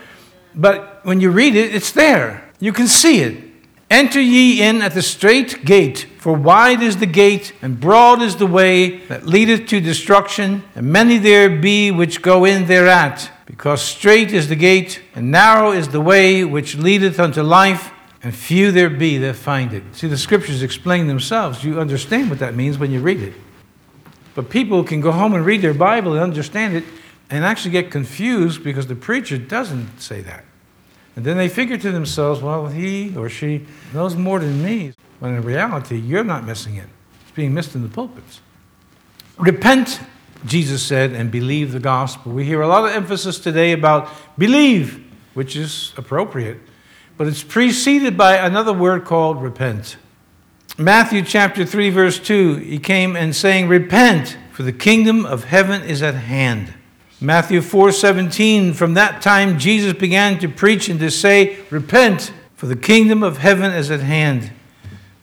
[0.55, 2.49] But when you read it, it's there.
[2.59, 3.43] You can see it.
[3.89, 8.35] Enter ye in at the strait gate, for wide is the gate, and broad is
[8.35, 13.31] the way that leadeth to destruction, and many there be which go in thereat.
[13.47, 18.35] Because strait is the gate, and narrow is the way which leadeth unto life, and
[18.35, 19.83] few there be that find it.
[19.93, 21.63] See, the scriptures explain themselves.
[21.63, 23.33] You understand what that means when you read it.
[24.35, 26.83] But people can go home and read their Bible and understand it
[27.29, 30.43] and actually get confused because the preacher doesn't say that.
[31.15, 34.93] And then they figure to themselves, well, he or she knows more than me.
[35.19, 36.87] When in reality, you're not missing it,
[37.21, 38.41] it's being missed in the pulpits.
[39.37, 39.99] Repent,
[40.45, 42.31] Jesus said, and believe the gospel.
[42.31, 46.59] We hear a lot of emphasis today about believe, which is appropriate
[47.19, 49.97] but it's preceded by another word called repent.
[50.77, 55.81] Matthew chapter 3, verse 2, he came and saying, Repent, for the kingdom of heaven
[55.81, 56.73] is at hand.
[57.19, 62.67] Matthew 4 17, from that time Jesus began to preach and to say, Repent, for
[62.67, 64.53] the kingdom of heaven is at hand.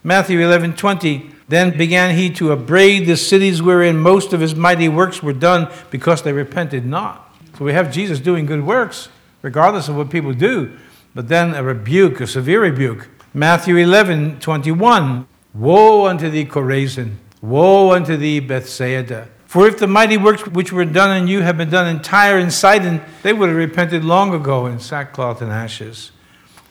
[0.03, 4.87] Matthew 11 20, then began he to upbraid the cities wherein most of his mighty
[4.87, 7.35] works were done because they repented not.
[7.57, 9.09] So we have Jesus doing good works,
[9.41, 10.77] regardless of what people do
[11.13, 13.07] but then a rebuke, a severe rebuke.
[13.33, 15.27] Matthew 11, 21.
[15.53, 17.15] Woe unto thee, Chorazin!
[17.41, 19.29] Woe unto thee, Bethsaida!
[19.47, 22.37] For if the mighty works which were done in you had been done in Tyre
[22.37, 26.11] and Sidon, they would have repented long ago in sackcloth and ashes.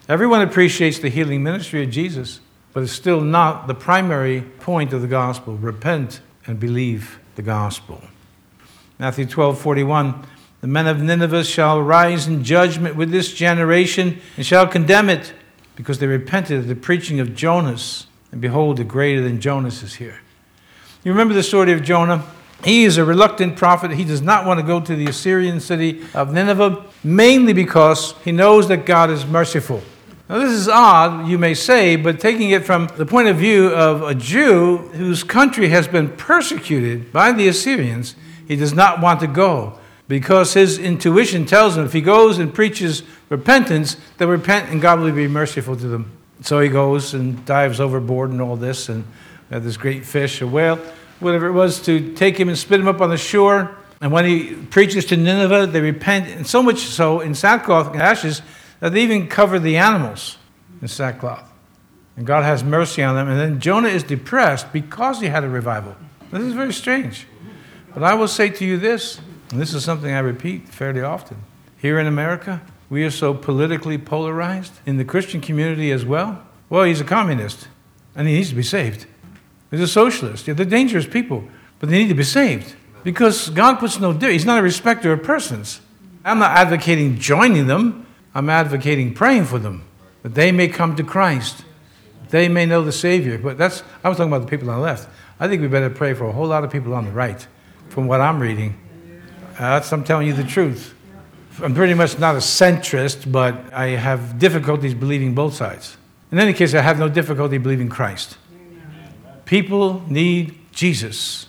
[0.08, 2.40] Everyone appreciates the healing ministry of Jesus,
[2.72, 5.56] but it's still not the primary point of the gospel.
[5.56, 8.02] Repent and believe the gospel.
[8.98, 10.24] Matthew 12, 41.
[10.66, 15.32] The men of Nineveh shall rise in judgment with this generation and shall condemn it,
[15.76, 18.08] because they repented of the preaching of Jonas.
[18.32, 20.22] And behold, the greater than Jonas is here.
[21.04, 22.24] You remember the story of Jonah?
[22.64, 23.92] He is a reluctant prophet.
[23.92, 28.32] He does not want to go to the Assyrian city of Nineveh, mainly because he
[28.32, 29.84] knows that God is merciful.
[30.28, 33.68] Now, this is odd, you may say, but taking it from the point of view
[33.68, 38.16] of a Jew whose country has been persecuted by the Assyrians,
[38.48, 42.54] he does not want to go because his intuition tells him if he goes and
[42.54, 46.12] preaches repentance, they'll repent and God will be merciful to them.
[46.42, 49.04] So he goes and dives overboard and all this, and
[49.50, 50.76] had this great fish, a whale,
[51.20, 53.76] whatever it was, to take him and spit him up on the shore.
[54.00, 58.02] And when he preaches to Nineveh, they repent, and so much so in sackcloth and
[58.02, 58.42] ashes
[58.80, 60.36] that they even cover the animals
[60.82, 61.50] in sackcloth.
[62.16, 63.28] And God has mercy on them.
[63.28, 65.96] And then Jonah is depressed because he had a revival.
[66.30, 67.26] This is very strange.
[67.94, 71.38] But I will say to you this, and this is something I repeat fairly often.
[71.78, 76.42] Here in America, we are so politically polarized in the Christian community as well.
[76.68, 77.68] Well, he's a communist,
[78.14, 79.06] and he needs to be saved.
[79.70, 80.46] He's a socialist.
[80.46, 81.44] Yeah, they're dangerous people,
[81.78, 84.32] but they need to be saved because God puts no difference.
[84.32, 85.80] He's not a respecter of persons.
[86.24, 88.06] I'm not advocating joining them.
[88.34, 89.84] I'm advocating praying for them
[90.22, 91.64] that they may come to Christ.
[92.30, 93.38] They may know the Savior.
[93.38, 95.08] But that's, I was talking about the people on the left.
[95.38, 97.46] I think we better pray for a whole lot of people on the right,
[97.88, 98.76] from what I'm reading.
[99.58, 100.94] Uh, I'm telling you the truth.
[101.62, 105.96] I'm pretty much not a centrist, but I have difficulties believing both sides.
[106.30, 108.36] In any case, I have no difficulty believing Christ.
[109.46, 111.46] People need Jesus.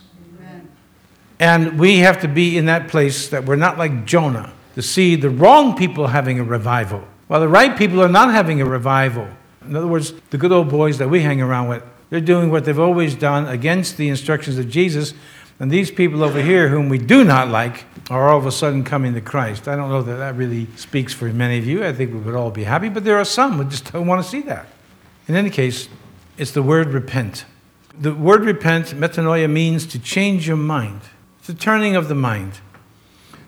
[1.39, 5.15] And we have to be in that place that we're not like Jonah to see
[5.15, 9.28] the wrong people having a revival, while the right people are not having a revival.
[9.65, 12.63] In other words, the good old boys that we hang around with, they're doing what
[12.63, 15.13] they've always done against the instructions of Jesus.
[15.60, 18.84] And these people over here, whom we do not like, are all of a sudden
[18.84, 19.67] coming to Christ.
[19.67, 21.84] I don't know that that really speaks for many of you.
[21.84, 24.24] I think we would all be happy, but there are some who just don't want
[24.24, 24.67] to see that.
[25.28, 25.89] In any case,
[26.38, 27.46] it's the word repent.
[28.00, 31.02] The word repent, metanoia, means to change your mind.
[31.39, 32.60] It's a turning of the mind.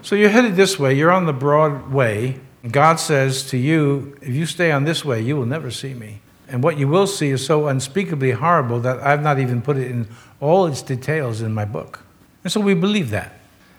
[0.01, 2.39] So you're headed this way, you're on the broad way.
[2.69, 6.21] God says to you, if you stay on this way, you will never see me.
[6.47, 9.91] And what you will see is so unspeakably horrible that I've not even put it
[9.91, 10.07] in
[10.39, 11.99] all its details in my book.
[12.43, 13.33] And so we believe that.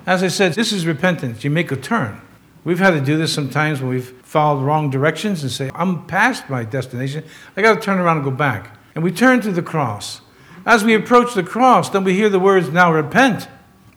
[0.07, 1.45] As I said, this is repentance.
[1.45, 2.21] You make a turn.
[2.65, 6.49] We've had to do this sometimes when we've followed wrong directions and say, I'm past
[6.51, 7.25] my destination.
[7.57, 8.77] I got to turn around and go back.
[8.95, 10.21] And we turn to the cross.
[10.67, 13.49] As we approach the cross, then we hear the words, Now repent.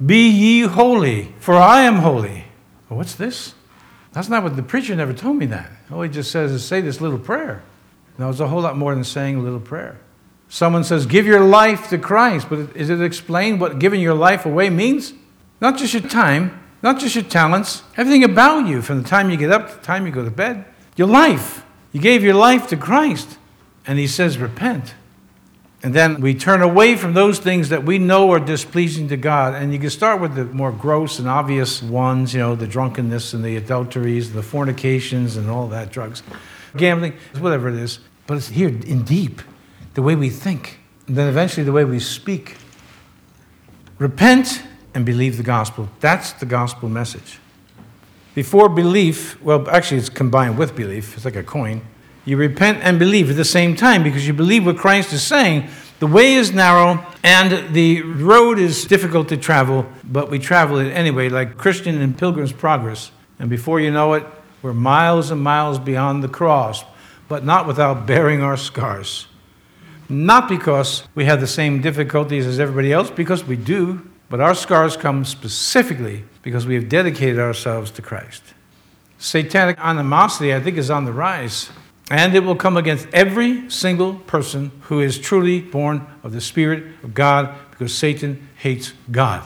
[0.04, 2.46] Be ye holy, for I am holy.
[2.90, 3.54] Well, what's this?
[4.14, 5.72] That's not what the preacher never told me that.
[5.92, 7.64] All he just says is say this little prayer.
[8.18, 10.00] Now, it's a whole lot more than saying a little prayer.
[10.54, 14.46] Someone says, give your life to Christ, but is it explained what giving your life
[14.46, 15.12] away means?
[15.60, 19.36] Not just your time, not just your talents, everything about you from the time you
[19.38, 20.64] get up to the time you go to bed.
[20.96, 21.66] Your life.
[21.92, 23.40] You gave your life to Christ.
[23.88, 24.94] And he says, repent.
[25.82, 29.56] And then we turn away from those things that we know are displeasing to God.
[29.56, 33.34] And you can start with the more gross and obvious ones, you know, the drunkenness
[33.34, 36.22] and the adulteries, the fornications and all that, drugs,
[36.78, 37.98] gambling, whatever it is.
[38.28, 39.42] But it's here in deep,
[39.94, 40.80] the way we think.
[41.08, 42.58] And then eventually the way we speak.
[43.98, 45.90] Repent and believe the gospel.
[46.00, 47.40] That's the gospel message.
[48.36, 51.82] Before belief, well, actually, it's combined with belief, it's like a coin.
[52.26, 55.68] You repent and believe at the same time because you believe what Christ is saying.
[56.00, 60.90] The way is narrow and the road is difficult to travel, but we travel it
[60.92, 63.12] anyway, like Christian and Pilgrim's Progress.
[63.40, 64.26] And before you know it,
[64.62, 66.84] we're miles and miles beyond the cross,
[67.28, 69.28] but not without bearing our scars.
[70.14, 74.54] Not because we have the same difficulties as everybody else, because we do, but our
[74.54, 78.44] scars come specifically because we have dedicated ourselves to Christ.
[79.18, 81.72] Satanic animosity, I think, is on the rise.
[82.12, 86.84] And it will come against every single person who is truly born of the Spirit
[87.02, 89.44] of God because Satan hates God.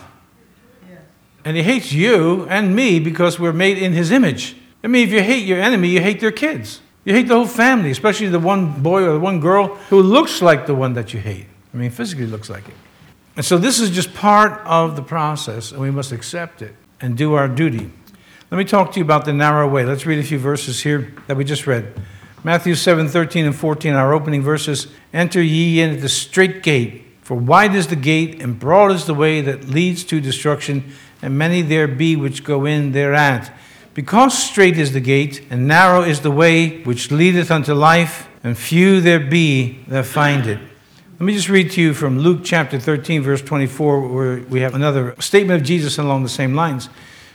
[1.46, 4.58] And he hates you and me because we're made in his image.
[4.84, 6.82] I mean, if you hate your enemy, you hate their kids.
[7.08, 10.42] You hate the whole family, especially the one boy or the one girl who looks
[10.42, 11.46] like the one that you hate.
[11.74, 12.74] I mean, physically looks like it.
[13.38, 17.16] And so this is just part of the process, and we must accept it and
[17.16, 17.90] do our duty.
[18.52, 19.86] Let me talk to you about the narrow way.
[19.86, 21.94] Let's read a few verses here that we just read.
[22.44, 24.88] Matthew 7 13 and 14, our opening verses.
[25.14, 29.06] Enter ye in at the strait gate, for wide is the gate, and broad is
[29.06, 30.92] the way that leads to destruction,
[31.22, 33.57] and many there be which go in thereat.
[33.98, 38.56] Because strait is the gate, and narrow is the way which leadeth unto life, and
[38.56, 40.60] few there be that find it.
[41.14, 44.76] Let me just read to you from Luke chapter 13, verse 24, where we have
[44.76, 46.90] another statement of Jesus along the same lines.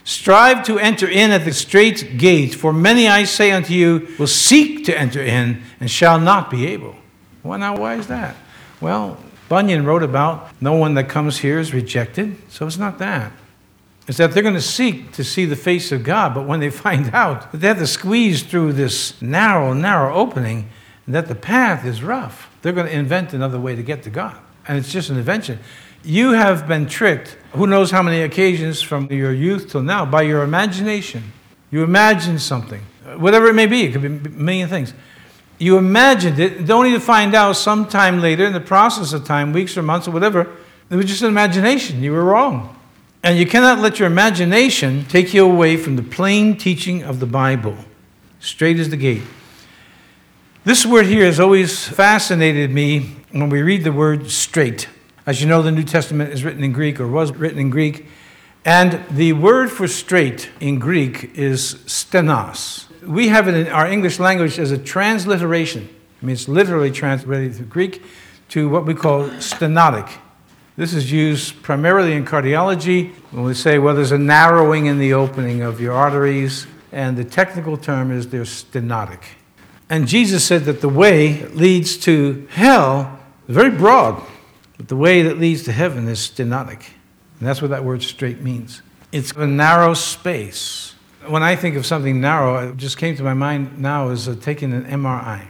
[0.05, 4.25] Strive to enter in at the strait gate, for many, I say unto you, will
[4.25, 6.95] seek to enter in and shall not be able.
[7.43, 8.37] Well, now, why is that?
[8.79, 9.17] Well,
[9.49, 13.33] Bunyan wrote about no one that comes here is rejected, so it's not that.
[14.07, 16.69] Is that they're going to seek to see the face of God, but when they
[16.69, 20.69] find out that they have to squeeze through this narrow, narrow opening,
[21.05, 24.09] and that the path is rough, they're going to invent another way to get to
[24.09, 24.37] God.
[24.67, 25.59] And it's just an invention.
[26.03, 30.23] You have been tricked, who knows how many occasions from your youth till now, by
[30.23, 31.31] your imagination.
[31.71, 32.81] You imagine something,
[33.17, 34.93] whatever it may be, it could be a million things.
[35.59, 39.77] You imagined it, only to find out sometime later in the process of time, weeks
[39.77, 40.51] or months or whatever,
[40.89, 42.03] it was just an imagination.
[42.03, 42.77] You were wrong.
[43.23, 47.25] And you cannot let your imagination take you away from the plain teaching of the
[47.25, 47.77] Bible.
[48.41, 49.21] Strait as the gate.
[50.65, 54.89] This word here has always fascinated me when we read the word strait.
[55.25, 58.07] As you know, the New Testament is written in Greek or was written in Greek.
[58.65, 62.89] And the word for strait in Greek is stenos.
[63.07, 65.87] We have it in our English language as a transliteration.
[66.21, 68.01] I mean, it's literally translated from Greek
[68.49, 70.09] to what we call stenotic.
[70.75, 75.13] This is used primarily in cardiology when we say, well, there's a narrowing in the
[75.13, 79.19] opening of your arteries, and the technical term is they're stenotic.
[79.87, 84.19] And Jesus said that the way that leads to hell is very broad,
[84.77, 86.87] but the way that leads to heaven is stenotic.
[87.39, 88.81] And that's what that word strait means.
[89.11, 90.95] It's a narrow space.
[91.27, 94.35] When I think of something narrow, it just came to my mind now is uh,
[94.41, 95.49] taking an MRI.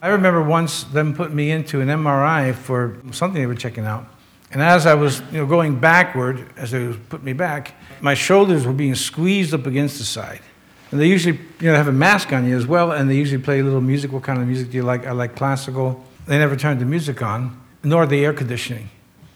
[0.00, 4.06] I remember once them putting me into an MRI for something they were checking out.
[4.54, 8.64] And as I was you know, going backward, as they put me back, my shoulders
[8.64, 10.40] were being squeezed up against the side.
[10.92, 13.42] And they usually you know, have a mask on you as well, and they usually
[13.42, 14.12] play a little music.
[14.12, 15.08] What kind of music do you like?
[15.08, 16.04] I like classical.
[16.28, 18.90] They never turned the music on, nor the air conditioning.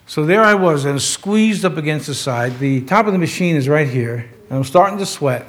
[0.07, 2.57] So there I was, and squeezed up against the side.
[2.59, 5.45] The top of the machine is right here, and I'm starting to sweat.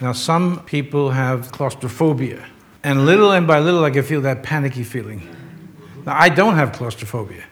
[0.00, 2.46] Now, some people have claustrophobia,
[2.82, 5.28] and little and by little, I can feel that panicky feeling.
[6.06, 7.44] Now, I don't have claustrophobia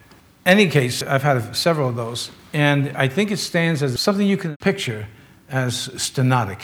[0.46, 4.36] any case, I've had several of those, and I think it stands as something you
[4.36, 5.08] can picture
[5.50, 6.60] as stenotic.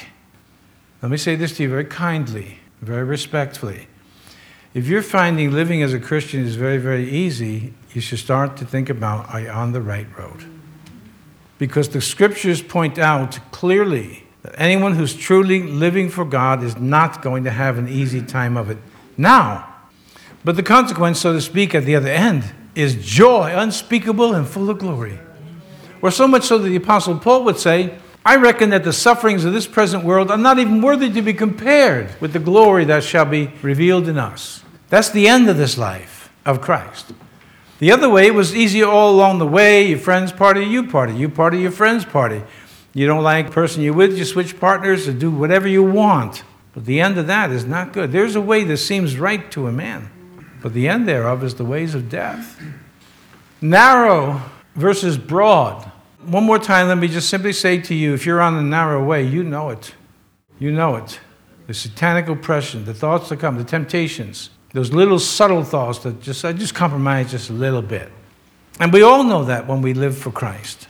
[1.03, 3.89] Let me say this to you very kindly, very respectfully.
[4.73, 8.65] If you're finding living as a Christian is very, very easy, you should start to
[8.65, 10.47] think about are you on the right road?
[11.59, 17.21] Because the scriptures point out clearly that anyone who's truly living for God is not
[17.21, 18.79] going to have an easy time of it
[19.17, 19.69] now.
[20.45, 22.45] But the consequence, so to speak, at the other end
[22.75, 25.19] is joy unspeakable and full of glory.
[26.01, 29.45] Or so much so that the Apostle Paul would say, I reckon that the sufferings
[29.45, 33.03] of this present world are not even worthy to be compared with the glory that
[33.03, 34.63] shall be revealed in us.
[34.91, 37.13] That's the end of this life of Christ.
[37.79, 39.89] The other way was easier all along the way.
[39.89, 41.15] Your friends party, you party.
[41.15, 42.43] You party, your friends party.
[42.95, 46.45] You don't like the person you're with, you switch partners to do whatever you want.
[46.75, 48.13] But the end of that is not good.
[48.13, 50.12] There's a way that seems right to a man
[50.63, 52.63] but the end thereof is the ways of death.
[53.61, 54.43] Narrow
[54.75, 55.91] versus broad.
[56.25, 59.05] One more time, let me just simply say to you if you're on the narrow
[59.05, 59.95] way, you know it.
[60.59, 61.21] You know it.
[61.67, 66.45] The satanic oppression, the thoughts that come, the temptations, those little subtle thoughts that just,
[66.45, 68.11] I just compromise just a little bit.
[68.81, 70.89] And we all know that when we live for Christ.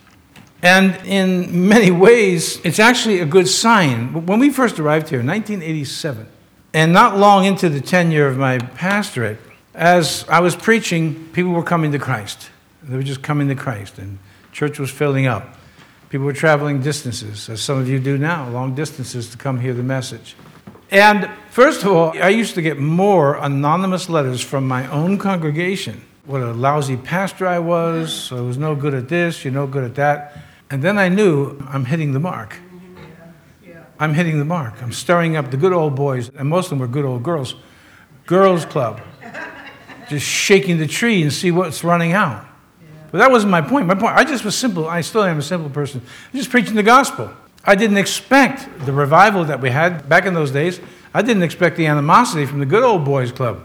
[0.63, 4.27] And in many ways, it's actually a good sign.
[4.27, 6.29] When we first arrived here in 1987,
[6.75, 9.39] and not long into the tenure of my pastorate,
[9.75, 12.51] as I was preaching, people were coming to Christ.
[12.83, 14.19] They were just coming to Christ, and
[14.53, 15.57] church was filling up.
[16.11, 19.73] People were traveling distances, as some of you do now, long distances to come hear
[19.73, 20.37] the message.
[20.91, 26.03] And first of all, I used to get more anonymous letters from my own congregation.
[26.27, 29.85] What a lousy pastor I was, I was no good at this, you're no good
[29.85, 30.37] at that.
[30.69, 32.59] And then I knew I'm hitting the mark.
[33.99, 34.83] I'm hitting the mark.
[34.83, 37.55] I'm stirring up the good old boys, and most of them were good old girls.
[38.27, 39.01] Girls' club
[40.09, 42.47] just shaking the tree and see what's running out.
[43.11, 43.87] But that wasn't my point.
[43.87, 44.89] My point, I just was simple.
[44.89, 46.01] I still am a simple person.
[46.33, 47.31] I'm just preaching the gospel.
[47.65, 50.81] I didn't expect the revival that we had back in those days.
[51.15, 53.65] I didn't expect the animosity from the good old boys club.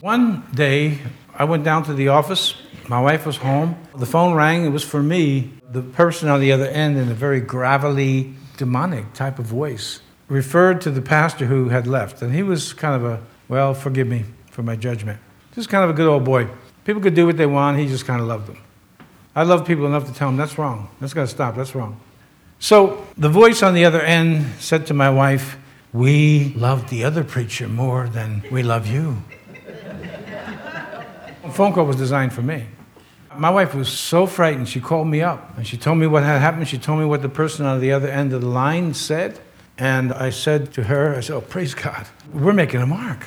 [0.00, 1.00] One day,
[1.34, 2.54] I went down to the office.
[2.88, 3.76] My wife was home.
[3.96, 4.64] The phone rang.
[4.64, 5.50] It was for me.
[5.72, 10.80] The person on the other end, in a very gravelly, demonic type of voice, referred
[10.82, 12.22] to the pastor who had left.
[12.22, 15.18] And he was kind of a, well, forgive me for my judgment.
[15.56, 16.48] Just kind of a good old boy.
[16.84, 17.78] People could do what they want.
[17.78, 18.58] He just kind of loved them.
[19.34, 20.90] I love people enough to tell them that's wrong.
[21.00, 21.56] That's got to stop.
[21.56, 21.98] That's wrong.
[22.58, 25.56] So the voice on the other end said to my wife,
[25.94, 29.22] We love the other preacher more than we love you.
[31.42, 32.66] the phone call was designed for me.
[33.34, 36.40] My wife was so frightened, she called me up and she told me what had
[36.40, 36.68] happened.
[36.68, 39.40] She told me what the person on the other end of the line said.
[39.78, 43.26] And I said to her, I said, Oh, praise God, we're making a mark.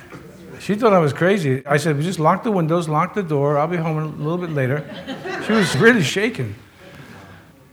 [0.60, 1.66] She thought I was crazy.
[1.66, 3.58] I said, we just lock the windows, lock the door.
[3.58, 4.84] I'll be home a little bit later.
[5.48, 6.56] She was really shaken.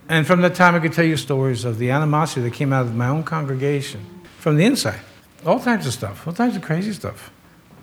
[0.09, 2.85] And from that time, I could tell you stories of the animosity that came out
[2.85, 4.05] of my own congregation
[4.39, 5.01] from the inside.
[5.45, 7.29] All types of stuff, all types of crazy stuff.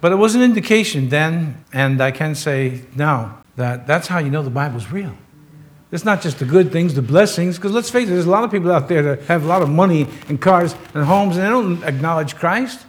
[0.01, 4.31] But it was an indication then, and I can say now, that that's how you
[4.31, 5.15] know the Bible's real.
[5.93, 8.43] It's not just the good things, the blessings, because let's face it, there's a lot
[8.43, 11.45] of people out there that have a lot of money and cars and homes and
[11.45, 12.85] they don't acknowledge Christ.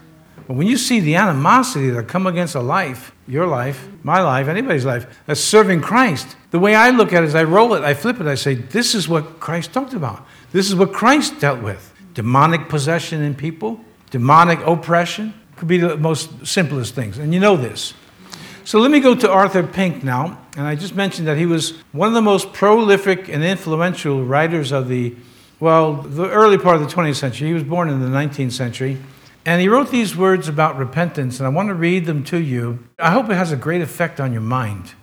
[0.48, 4.48] But when you see the animosity that come against a life, your life, my life,
[4.48, 7.84] anybody's life, that's serving Christ, the way I look at it is I roll it,
[7.84, 10.26] I flip it, I say, this is what Christ talked about.
[10.52, 11.92] This is what Christ dealt with.
[12.14, 13.80] Demonic possession in people,
[14.12, 17.18] demonic oppression, could be the most simplest things.
[17.18, 17.94] And you know this.
[18.66, 20.40] So let me go to Arthur Pink now.
[20.58, 24.72] And I just mentioned that he was one of the most prolific and influential writers
[24.72, 25.16] of the,
[25.60, 27.48] well, the early part of the 20th century.
[27.48, 28.98] He was born in the 19th century.
[29.46, 32.80] And he wrote these words about repentance, and I want to read them to you.
[32.98, 34.94] I hope it has a great effect on your mind.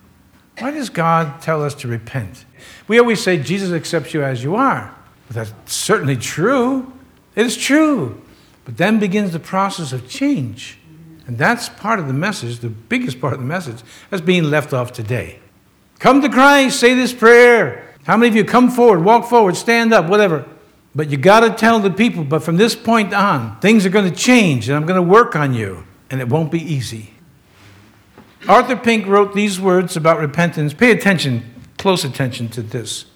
[0.59, 2.45] Why does God tell us to repent?
[2.89, 4.95] We always say Jesus accepts you as you are.
[5.29, 6.93] But that's certainly true.
[7.37, 8.21] It is true.
[8.65, 10.79] But then begins the process of change.
[11.27, 13.79] And that's part of the message, the biggest part of the message,
[14.11, 15.39] that's being left off today.
[16.01, 17.95] Come to Christ, say this prayer.
[18.05, 20.49] How many of you come forward, walk forward, stand up, whatever?
[20.95, 24.11] But you got to tell the people, but from this point on, things are going
[24.11, 27.15] to change and I'm going to work on you, and it won't be easy.
[28.49, 30.75] Arthur Pink wrote these words about repentance.
[30.75, 33.07] Pay attention, close attention to this.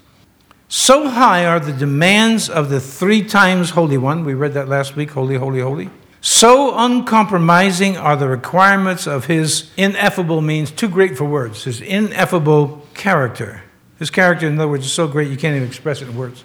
[0.68, 4.24] So high are the demands of the three times Holy One.
[4.24, 5.90] We read that last week Holy, Holy, Holy
[6.28, 12.84] so uncompromising are the requirements of his ineffable means, too great for words, his ineffable
[12.94, 13.62] character.
[14.00, 16.42] His character, in other words, is so great you can't even express it in words.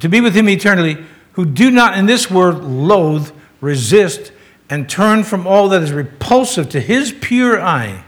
[0.00, 3.30] To be with him eternally, who do not in this world loathe,
[3.60, 4.32] resist,
[4.68, 8.04] and turn from all that is repulsive to his pure eye.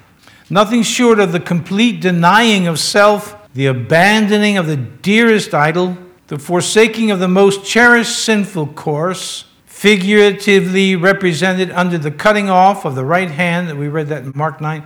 [0.48, 6.38] Nothing short of the complete denying of self, the abandoning of the dearest idol, the
[6.38, 13.04] forsaking of the most cherished sinful course, figuratively represented under the cutting off of the
[13.04, 14.84] right hand, that we read that in Mark 9,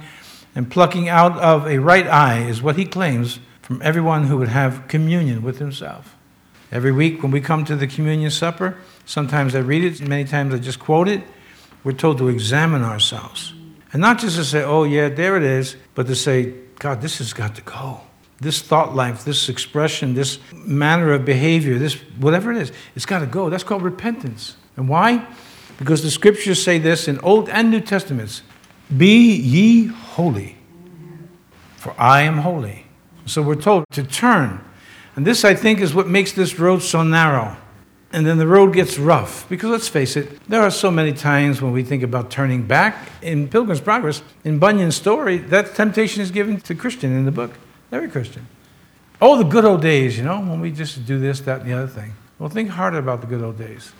[0.54, 4.48] and plucking out of a right eye is what he claims from everyone who would
[4.48, 6.16] have communion with himself.
[6.72, 10.54] Every week when we come to the communion supper, sometimes I read it, many times
[10.54, 11.22] I just quote it,
[11.82, 13.54] we're told to examine ourselves.
[13.92, 17.18] And not just to say, oh, yeah, there it is, but to say, God, this
[17.18, 18.00] has got to go.
[18.40, 23.18] This thought life, this expression, this manner of behavior, this whatever it is, it's got
[23.18, 23.50] to go.
[23.50, 24.56] That's called repentance.
[24.76, 25.26] And why?
[25.78, 28.42] Because the scriptures say this in Old and New Testaments
[28.96, 30.56] Be ye holy,
[31.76, 32.86] for I am holy.
[33.26, 34.64] So we're told to turn.
[35.20, 37.54] And this, I think, is what makes this road so narrow.
[38.10, 39.46] And then the road gets rough.
[39.50, 42.96] Because let's face it, there are so many times when we think about turning back.
[43.20, 47.50] In Pilgrim's Progress, in Bunyan's story, that temptation is given to Christian in the book.
[47.92, 48.46] Every Christian.
[49.20, 51.74] Oh, the good old days, you know, when we just do this, that, and the
[51.74, 52.14] other thing.
[52.38, 53.92] Well, think harder about the good old days.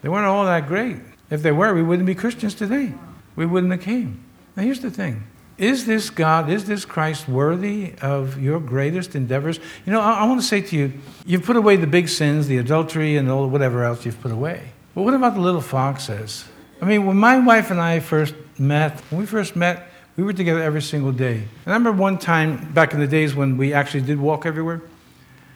[0.00, 0.96] They weren't all that great.
[1.28, 2.94] If they were, we wouldn't be Christians today.
[3.36, 4.24] We wouldn't have came.
[4.56, 5.24] Now here's the thing.
[5.62, 9.60] Is this God, is this Christ worthy of your greatest endeavors?
[9.86, 10.92] You know, I, I want to say to you,
[11.24, 14.72] you've put away the big sins, the adultery, and all whatever else you've put away.
[14.96, 16.46] But what about the little foxes?
[16.80, 19.86] I mean, when my wife and I first met, when we first met,
[20.16, 21.36] we were together every single day.
[21.36, 24.82] And I remember one time back in the days when we actually did walk everywhere.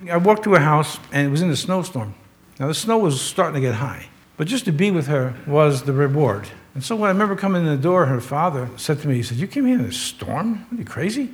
[0.08, 2.14] I walked to a house and it was in a snowstorm.
[2.60, 4.06] Now the snow was starting to get high.
[4.36, 6.46] But just to be with her was the reward.
[6.76, 9.22] And so when I remember coming in the door, her father said to me, he
[9.22, 10.66] said, You came here in a storm?
[10.70, 11.32] Are you crazy?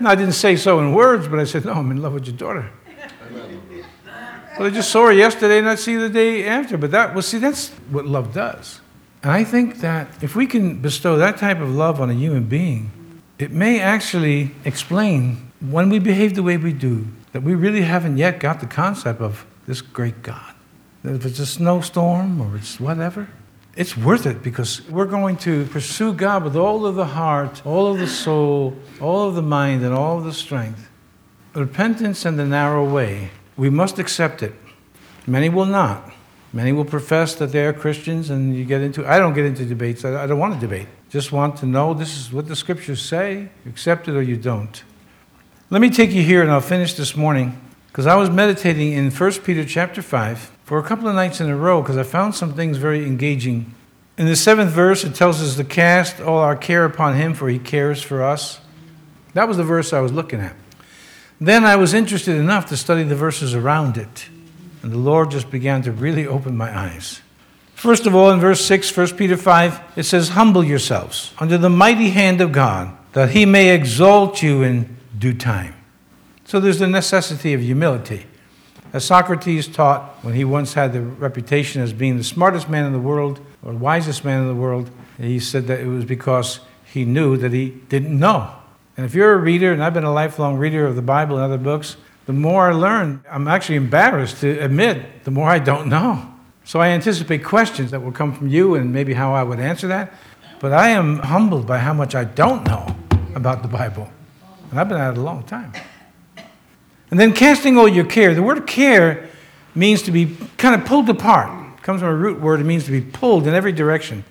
[0.00, 2.26] no, I didn't say so in words, but I said, No, I'm in love with
[2.26, 2.70] your daughter.
[4.56, 6.78] But I just saw her yesterday and I'd see her the day after.
[6.78, 8.80] But that, well, see, that's what love does.
[9.22, 12.44] And I think that if we can bestow that type of love on a human
[12.44, 12.90] being,
[13.38, 18.16] it may actually explain when we behave the way we do, that we really haven't
[18.16, 20.54] yet got the concept of this great God
[21.04, 23.28] if it's a snowstorm or it's whatever,
[23.76, 27.92] it's worth it because we're going to pursue God with all of the heart, all
[27.92, 30.88] of the soul, all of the mind, and all of the strength.
[31.54, 34.52] Repentance and the narrow way, we must accept it.
[35.26, 36.12] Many will not.
[36.52, 39.04] Many will profess that they are Christians, and you get into.
[39.04, 40.04] I don't get into debates.
[40.04, 40.86] I don't want to debate.
[41.10, 43.48] Just want to know this is what the scriptures say.
[43.64, 44.82] You accept it or you don't.
[45.70, 49.10] Let me take you here, and I'll finish this morning because I was meditating in
[49.10, 52.34] 1 Peter chapter 5 for a couple of nights in a row because I found
[52.34, 53.74] some things very engaging.
[54.16, 57.48] In the seventh verse, it tells us to cast all our care upon Him, for
[57.48, 58.60] He cares for us.
[59.34, 60.56] That was the verse I was looking at.
[61.40, 64.28] Then I was interested enough to study the verses around it,
[64.82, 67.20] and the Lord just began to really open my eyes.
[67.74, 71.68] First of all, in verse 6, 1 Peter 5, it says, Humble yourselves under the
[71.68, 75.74] mighty hand of God, that He may exalt you in due time.
[76.44, 78.26] So there's the necessity of humility.
[78.94, 82.92] As Socrates taught when he once had the reputation as being the smartest man in
[82.92, 84.88] the world or wisest man in the world,
[85.18, 88.54] he said that it was because he knew that he didn't know.
[88.96, 91.44] And if you're a reader, and I've been a lifelong reader of the Bible and
[91.44, 95.88] other books, the more I learn, I'm actually embarrassed to admit the more I don't
[95.88, 96.32] know.
[96.62, 99.88] So I anticipate questions that will come from you and maybe how I would answer
[99.88, 100.14] that.
[100.60, 102.96] But I am humbled by how much I don't know
[103.34, 104.08] about the Bible.
[104.70, 105.72] And I've been at it a long time.
[107.14, 108.34] And then casting all your care.
[108.34, 109.28] The word care
[109.76, 111.76] means to be kind of pulled apart.
[111.78, 114.24] It comes from a root word, it means to be pulled in every direction.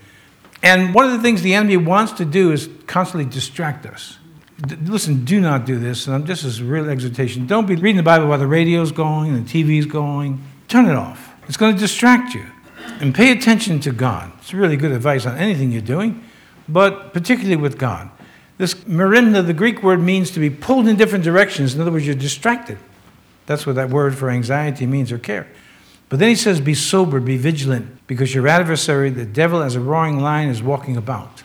[0.61, 4.17] And one of the things the enemy wants to do is constantly distract us.
[4.67, 6.07] D- listen, do not do this.
[6.07, 7.47] And this is a real exhortation.
[7.47, 10.43] Don't be reading the Bible while the radio's going and the TV's going.
[10.67, 11.35] Turn it off.
[11.47, 12.47] It's going to distract you.
[12.99, 14.29] And pay attention to God.
[14.39, 16.21] It's really good advice on anything you're doing,
[16.67, 18.09] but particularly with God.
[18.63, 21.75] This merimna, the Greek word, means to be pulled in different directions.
[21.75, 22.77] In other words, you're distracted.
[23.45, 25.49] That's what that word for anxiety means or care.
[26.07, 29.81] But then he says, Be sober, be vigilant, because your adversary, the devil, as a
[29.81, 31.43] roaring lion, is walking about.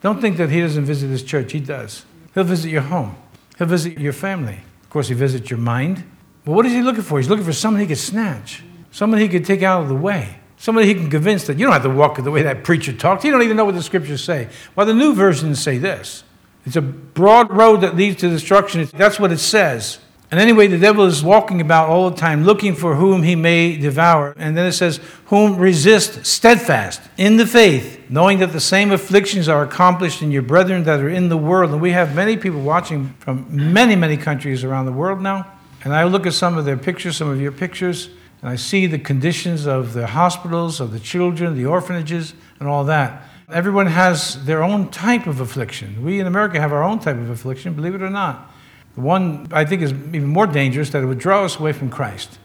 [0.00, 1.50] Don't think that he doesn't visit his church.
[1.50, 2.04] He does.
[2.34, 3.16] He'll visit your home,
[3.58, 4.60] he'll visit your family.
[4.84, 6.04] Of course, he visits your mind.
[6.44, 7.18] But what is he looking for?
[7.18, 8.62] He's looking for someone he could snatch,
[8.92, 11.72] someone he could take out of the way, someone he can convince that you don't
[11.72, 13.24] have to walk the way that preacher talked.
[13.24, 14.48] You don't even know what the scriptures say.
[14.76, 16.22] Well, the new versions say this
[16.66, 18.88] it's a broad road that leads to destruction.
[18.94, 19.98] That's what it says.
[20.30, 23.76] And anyway, the devil is walking about all the time looking for whom he may
[23.76, 24.32] devour.
[24.36, 29.48] And then it says, Whom resist steadfast in the faith, knowing that the same afflictions
[29.48, 31.72] are accomplished in your brethren that are in the world.
[31.72, 35.50] And we have many people watching from many, many countries around the world now.
[35.82, 38.86] And I look at some of their pictures, some of your pictures, and I see
[38.86, 43.24] the conditions of the hospitals, of the children, the orphanages, and all that.
[43.52, 46.04] Everyone has their own type of affliction.
[46.04, 48.50] We in America have our own type of affliction, believe it or not.
[48.94, 51.90] The one I think is even more dangerous that it would draw us away from
[51.90, 52.38] Christ.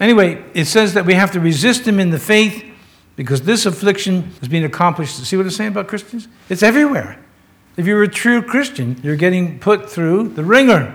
[0.00, 2.64] Anyway, it says that we have to resist him in the faith
[3.16, 5.16] because this affliction is being accomplished.
[5.24, 6.26] See what it's saying about Christians?
[6.48, 7.18] It's everywhere.
[7.76, 10.94] If you're a true Christian, you're getting put through the wringer.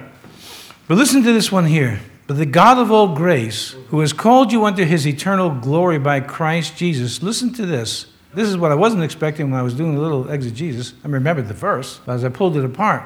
[0.88, 2.00] But listen to this one here.
[2.28, 6.20] But the God of all grace, who has called you unto his eternal glory by
[6.20, 8.06] Christ Jesus, listen to this.
[8.34, 10.94] This is what I wasn't expecting when I was doing a little exegesis.
[11.04, 13.04] I remembered the verse, but as I pulled it apart,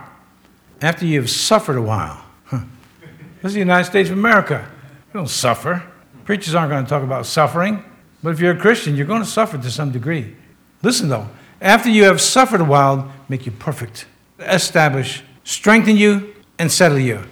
[0.81, 2.23] after you've suffered a while.
[2.45, 2.61] Huh.
[3.41, 4.69] This is the United States of America.
[5.13, 5.83] You don't suffer.
[6.25, 7.83] Preachers aren't going to talk about suffering.
[8.21, 10.35] But if you're a Christian, you're going to suffer to some degree.
[10.81, 11.29] Listen, though,
[11.61, 14.05] after you have suffered a while, make you perfect,
[14.39, 17.23] establish, strengthen you, and settle you.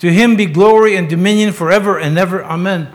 [0.00, 2.44] To him be glory and dominion forever and ever.
[2.44, 2.92] Amen.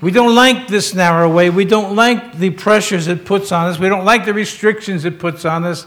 [0.00, 1.50] We don't like this narrow way.
[1.50, 3.78] We don't like the pressures it puts on us.
[3.78, 5.86] We don't like the restrictions it puts on us.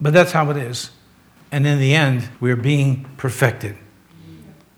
[0.00, 0.90] But that's how it is
[1.56, 3.76] and in the end, we are being perfected.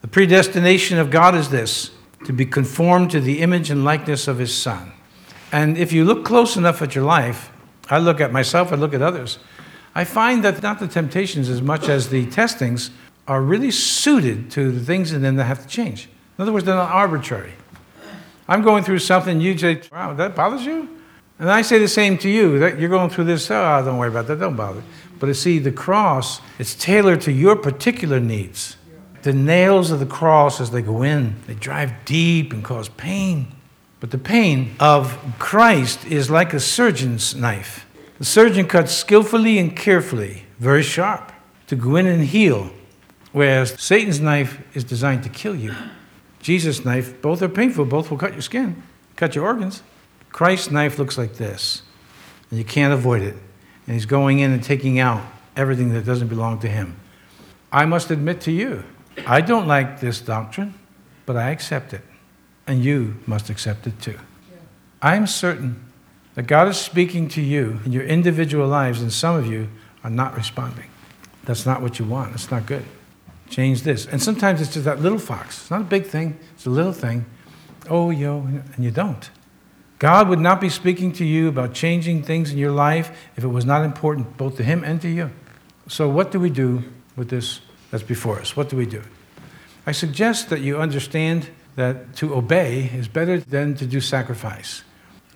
[0.03, 1.91] The predestination of God is this
[2.25, 4.93] to be conformed to the image and likeness of His Son.
[5.51, 7.51] And if you look close enough at your life,
[7.89, 9.39] I look at myself, I look at others,
[9.95, 12.91] I find that not the temptations as much as the testings
[13.27, 16.09] are really suited to the things in them that have to change.
[16.39, 17.55] In other words, they're not arbitrary.
[18.49, 20.89] I'm going through something, you say, wow, that bothers you?
[21.39, 24.09] And I say the same to you, that you're going through this, oh, don't worry
[24.09, 24.83] about that, don't bother.
[25.19, 28.77] But see, the cross, it's tailored to your particular needs.
[29.23, 33.55] The nails of the cross, as they go in, they drive deep and cause pain.
[34.01, 37.85] But the pain of Christ is like a surgeon's knife.
[38.19, 41.33] The surgeon cuts skillfully and carefully, very sharp,
[41.67, 42.71] to go in and heal,
[43.33, 45.75] whereas Satan's knife is designed to kill you.
[46.41, 48.83] Jesus' knife, both are painful, both will cut your skin,
[49.17, 49.83] cut your organs.
[50.31, 51.83] Christ's knife looks like this,
[52.51, 53.37] and you can't avoid it
[53.89, 55.23] and he's going in and taking out
[55.57, 57.01] everything that doesn't belong to him.
[57.73, 58.85] I must admit to you,
[59.27, 60.75] I don't like this doctrine,
[61.25, 62.03] but I accept it.
[62.67, 64.19] And you must accept it too.
[65.01, 65.83] I am certain
[66.35, 69.71] that God is speaking to you in your individual lives, and some of you
[70.05, 70.91] are not responding.
[71.45, 72.35] That's not what you want.
[72.35, 72.85] It's not good.
[73.49, 74.07] Change this.
[74.07, 75.61] And sometimes it's just that little fox.
[75.61, 77.27] It's not a big thing, it's a little thing.
[77.89, 79.31] Oh, yo, and you don't.
[79.99, 83.49] God would not be speaking to you about changing things in your life if it
[83.49, 85.31] was not important both to Him and to you.
[85.89, 86.85] So, what do we do
[87.17, 88.57] with this that's before us?
[88.57, 89.03] What do we do?
[89.87, 94.83] I suggest that you understand that to obey is better than to do sacrifice.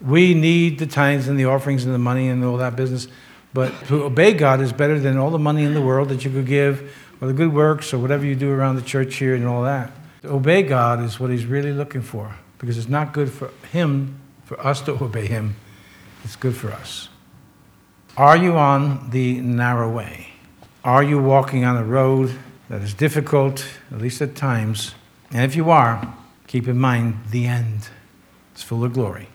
[0.01, 3.09] We need the tithes and the offerings and the money and all that business,
[3.55, 6.31] but to obey God is better than all the money in the world that you
[6.31, 6.93] could give
[7.23, 9.91] or the good works or whatever you do around the church here and all that.
[10.21, 14.21] To obey God is what He's really looking for because it's not good for Him
[14.45, 15.57] for us to obey him,
[16.25, 17.09] it's good for us.
[18.19, 20.29] Are you on the narrow way?
[20.85, 22.37] Are you walking on a road
[22.73, 24.95] that is difficult, at least at times.
[25.31, 26.15] And if you are,
[26.47, 27.89] keep in mind the end.
[28.53, 29.29] It's full of glory.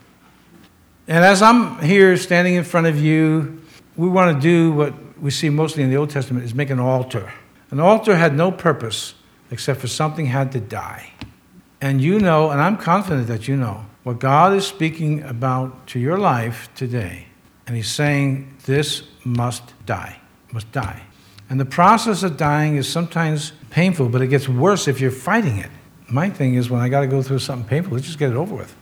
[1.06, 3.62] And as I'm here standing in front of you,
[3.96, 6.80] we want to do what we see mostly in the Old Testament is make an
[6.80, 7.32] altar.
[7.70, 9.14] An altar had no purpose
[9.50, 11.12] except for something had to die.
[11.80, 15.98] And you know, and I'm confident that you know, what God is speaking about to
[15.98, 17.26] your life today.
[17.66, 20.18] And He's saying, this must die,
[20.52, 21.02] must die.
[21.50, 25.58] And the process of dying is sometimes painful, but it gets worse if you're fighting
[25.58, 25.70] it.
[26.10, 28.36] My thing is when I got to go through something painful, let's just get it
[28.36, 28.74] over with.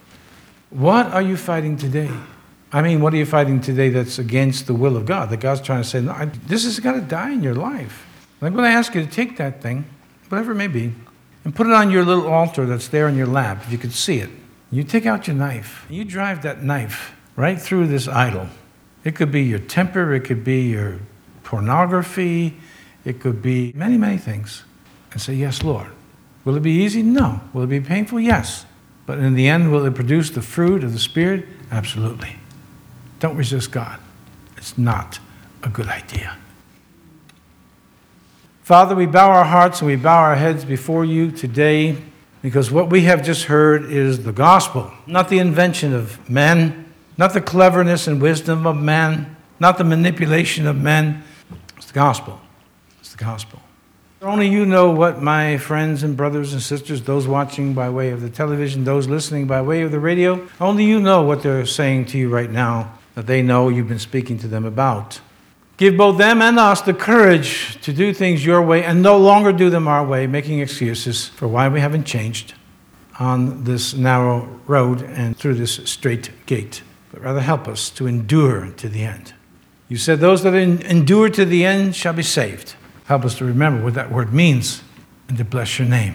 [0.71, 2.11] What are you fighting today?
[2.73, 5.31] I mean, what are you fighting today that's against the will of God?
[5.31, 8.06] That God's trying to say, no, I, this is got to die in your life.
[8.43, 9.85] I'm going to ask you to take that thing,
[10.29, 10.93] whatever it may be,
[11.45, 13.93] and put it on your little altar that's there in your lap, if you could
[13.93, 14.31] see it.
[14.71, 18.49] You take out your knife, you drive that knife right through this idol.
[19.05, 20.99] It could be your temper, it could be your
[21.45, 22.57] pornography,
[23.05, 24.65] it could be many, many things.
[25.13, 25.87] And say, Yes, Lord.
[26.45, 27.03] Will it be easy?
[27.03, 27.41] No.
[27.53, 28.21] Will it be painful?
[28.21, 28.67] Yes.
[29.07, 31.47] But in the end, will it produce the fruit of the Spirit?
[31.71, 32.37] Absolutely.
[33.19, 33.99] Don't resist God.
[34.57, 35.19] It's not
[35.63, 36.37] a good idea.
[38.67, 41.97] Father, we bow our hearts and we bow our heads before you today
[42.43, 47.33] because what we have just heard is the gospel, not the invention of men, not
[47.33, 51.23] the cleverness and wisdom of men, not the manipulation of men.
[51.77, 52.41] It's the gospel.
[52.99, 53.63] It's the gospel.
[54.21, 58.21] Only you know what my friends and brothers and sisters, those watching by way of
[58.21, 62.07] the television, those listening by way of the radio, only you know what they're saying
[62.07, 65.21] to you right now that they know you've been speaking to them about.
[65.77, 69.53] Give both them and us the courage to do things your way and no longer
[69.53, 72.55] do them our way, making excuses for why we haven't changed
[73.19, 78.71] on this narrow road and through this strait gate, but rather help us to endure
[78.73, 79.35] to the end.
[79.89, 82.75] You said, Those that endure to the end shall be saved.
[83.05, 84.83] Help us to remember what that word means
[85.29, 86.15] and to bless your name.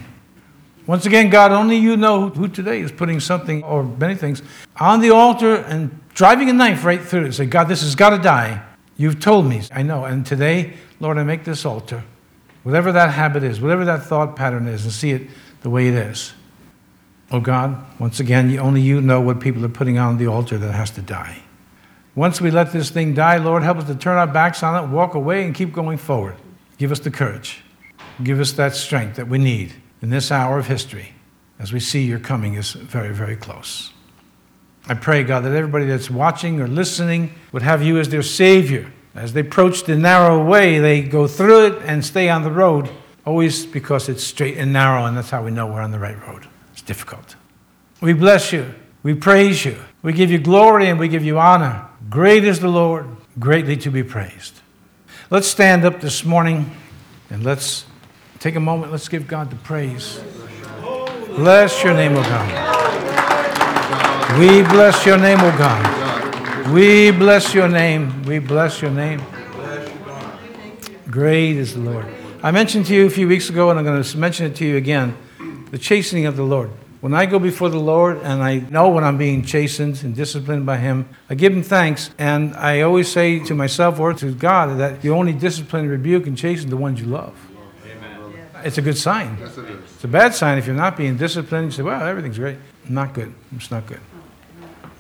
[0.88, 4.42] Once again, God, only you know who today is putting something or many things
[4.78, 7.34] on the altar and driving a knife right through it.
[7.34, 8.64] Say, God, this has got to die.
[8.98, 9.62] You've told me.
[9.72, 10.06] I know.
[10.06, 12.04] And today, Lord, I make this altar,
[12.64, 15.30] whatever that habit is, whatever that thought pattern is, and see it
[15.62, 16.34] the way it is.
[17.32, 20.74] Oh God, once again, only you know what people are putting on the altar that
[20.74, 21.42] has to die.
[22.14, 24.88] Once we let this thing die, Lord, help us to turn our backs on it,
[24.90, 26.36] walk away, and keep going forward.
[26.78, 27.64] Give us the courage.
[28.22, 31.14] Give us that strength that we need in this hour of history
[31.58, 33.94] as we see your coming is very, very close.
[34.88, 38.92] I pray, God, that everybody that's watching or listening would have you as their Savior.
[39.14, 42.90] As they approach the narrow way, they go through it and stay on the road,
[43.26, 46.20] always because it's straight and narrow, and that's how we know we're on the right
[46.28, 46.48] road.
[46.72, 47.36] It's difficult.
[48.00, 48.74] We bless you.
[49.04, 49.78] We praise you.
[50.02, 51.88] We give you glory and we give you honor.
[52.10, 53.08] Great is the Lord,
[53.40, 54.62] greatly to be praised.
[55.30, 56.72] Let's stand up this morning
[57.30, 57.86] and let's
[58.40, 58.92] take a moment.
[58.92, 60.20] Let's give God the praise.
[61.28, 62.81] Bless your name, O God.
[64.40, 66.68] We bless your name, O God.
[66.74, 68.24] We bless your name.
[68.24, 69.22] We bless your name.
[71.10, 72.06] Great is the Lord.
[72.42, 74.66] I mentioned to you a few weeks ago, and I'm going to mention it to
[74.66, 75.18] you again
[75.72, 76.70] the chastening of the Lord.
[77.02, 80.66] When I go before the Lord and I know when I'm being chastened and disciplined
[80.66, 82.12] by Him, I give Him thanks.
[82.18, 86.38] And I always say to myself or to God that you only discipline, rebuke, and
[86.38, 87.36] chasten the ones you love.
[87.86, 88.34] Amen.
[88.64, 89.38] It's a good sign.
[89.40, 89.80] Yes, it is.
[89.96, 91.66] It's a bad sign if you're not being disciplined.
[91.66, 92.58] You say, well, everything's great.
[92.88, 93.34] Not good.
[93.56, 94.00] It's not good.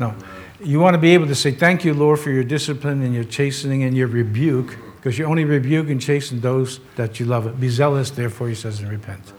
[0.01, 0.15] No.
[0.63, 3.23] You want to be able to say, thank you, Lord, for your discipline and your
[3.23, 7.59] chastening and your rebuke, because you only rebuke and chasten those that you love.
[7.59, 9.31] Be zealous, therefore, He says, and repent.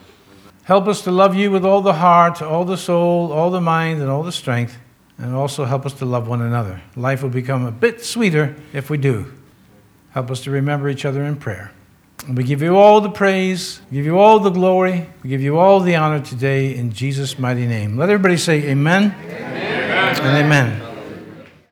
[0.62, 4.00] Help us to love you with all the heart, all the soul, all the mind,
[4.00, 4.78] and all the strength.
[5.18, 6.80] And also help us to love one another.
[6.94, 9.32] Life will become a bit sweeter if we do.
[10.10, 11.72] Help us to remember each other in prayer.
[12.26, 15.58] And we give you all the praise, give you all the glory, we give you
[15.58, 17.96] all the honor today in Jesus' mighty name.
[17.96, 19.61] Let everybody say amen, amen.
[20.20, 20.44] Amen.
[20.44, 20.91] Amen.